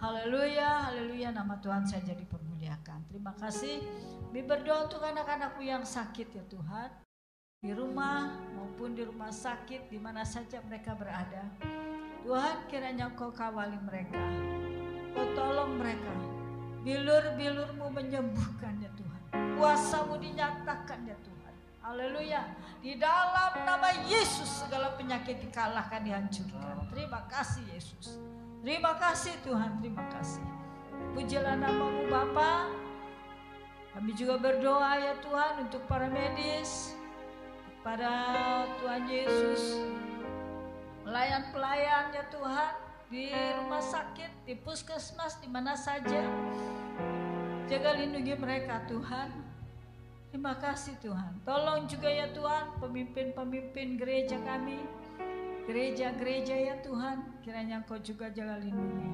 [0.00, 3.12] Haleluya, haleluya, nama Tuhan saya jadi permuliakan.
[3.12, 3.84] Terima kasih.
[4.32, 7.11] Kami berdoa untuk anak-anakku yang sakit ya Tuhan.
[7.62, 8.26] Di rumah
[8.58, 11.46] maupun di rumah sakit, di mana saja mereka berada.
[12.26, 14.18] Tuhan kiranya Engkau kawali mereka.
[15.14, 16.10] Kau tolong mereka.
[16.82, 19.22] Bilur-bilurmu menyembuhkan ya Tuhan.
[19.54, 21.54] Kuasamu dinyatakan ya Tuhan.
[21.86, 22.50] Haleluya.
[22.82, 26.90] Di dalam nama Yesus segala penyakit dikalahkan, dihancurkan.
[26.90, 28.18] Terima kasih Yesus.
[28.58, 30.42] Terima kasih Tuhan, terima kasih.
[31.14, 32.74] Pujilah namamu Bapa.
[33.94, 36.98] Kami juga berdoa ya Tuhan untuk para medis,
[37.82, 38.14] para
[38.78, 39.82] Tuhan Yesus,
[41.02, 42.72] pelayan-pelayan ya Tuhan
[43.10, 46.22] di rumah sakit, di puskesmas, di mana saja.
[47.66, 49.34] Jaga lindungi mereka Tuhan.
[50.30, 51.44] Terima kasih Tuhan.
[51.44, 54.80] Tolong juga ya Tuhan pemimpin-pemimpin gereja kami.
[55.68, 59.10] Gereja-gereja ya Tuhan, kiranya Engkau juga jaga lindungi.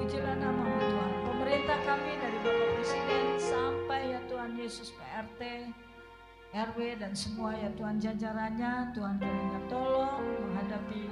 [0.00, 1.12] Pujilah namamu Tuhan.
[1.24, 5.40] Pemerintah kami dari Bapak Presiden sampai ya Tuhan Yesus PRT,
[6.54, 11.10] RW dan semua ya Tuhan jajarannya, Tuhan kiranya tolong menghadapi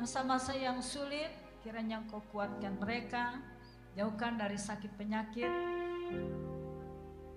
[0.00, 1.28] masa-masa yang sulit,
[1.60, 3.36] kiranya Engkau kuatkan mereka,
[3.92, 5.52] jauhkan dari sakit penyakit,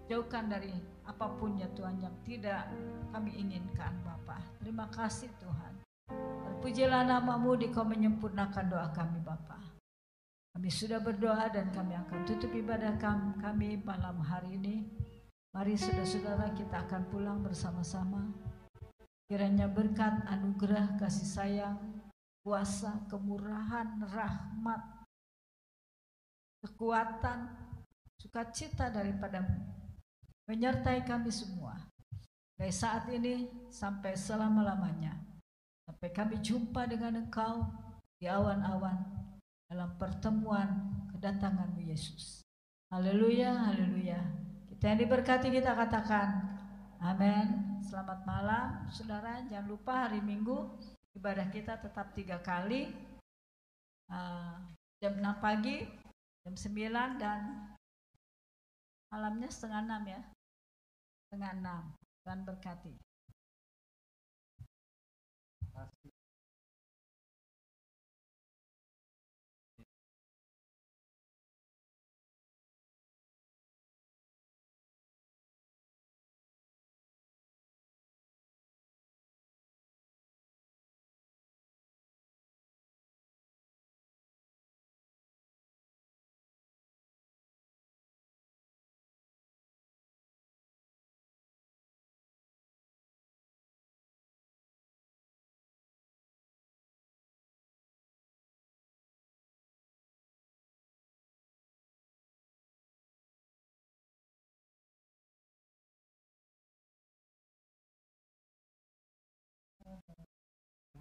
[0.08, 0.72] jauhkan dari
[1.04, 2.72] apa pun ya Tuhan yang tidak
[3.12, 4.40] kami inginkan Bapak.
[4.64, 5.84] Terima kasih Tuhan.
[6.48, 9.60] Terpujilah namamu di kau menyempurnakan doa kami Bapak.
[10.56, 12.96] Kami sudah berdoa dan kami akan tutup ibadah
[13.44, 14.88] kami malam hari ini.
[15.54, 18.26] Mari saudara-saudara kita akan pulang bersama-sama.
[19.30, 21.78] Kiranya berkat anugerah kasih sayang,
[22.42, 24.82] kuasa, kemurahan, rahmat,
[26.66, 27.54] kekuatan,
[28.18, 29.54] sukacita daripadamu
[30.50, 31.78] menyertai kami semua.
[32.58, 35.14] Dari saat ini sampai selama-lamanya.
[35.86, 37.70] Sampai kami jumpa dengan engkau
[38.18, 39.06] di awan-awan
[39.70, 42.42] dalam pertemuan kedatanganmu Yesus.
[42.90, 44.43] Haleluya, haleluya.
[44.84, 46.44] Yang diberkati kita katakan
[47.00, 47.80] amin.
[47.88, 49.40] Selamat malam saudara.
[49.48, 50.76] Jangan lupa hari Minggu
[51.16, 52.92] ibadah kita tetap tiga kali.
[54.12, 54.60] Uh,
[55.00, 55.88] jam 6 pagi,
[56.44, 57.72] jam 9 dan
[59.14, 60.22] malamnya setengah enam ya
[61.30, 61.84] setengah enam
[62.26, 62.94] Tuhan berkati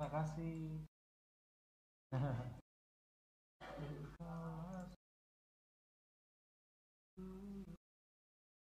[0.02, 0.82] Terima kasih.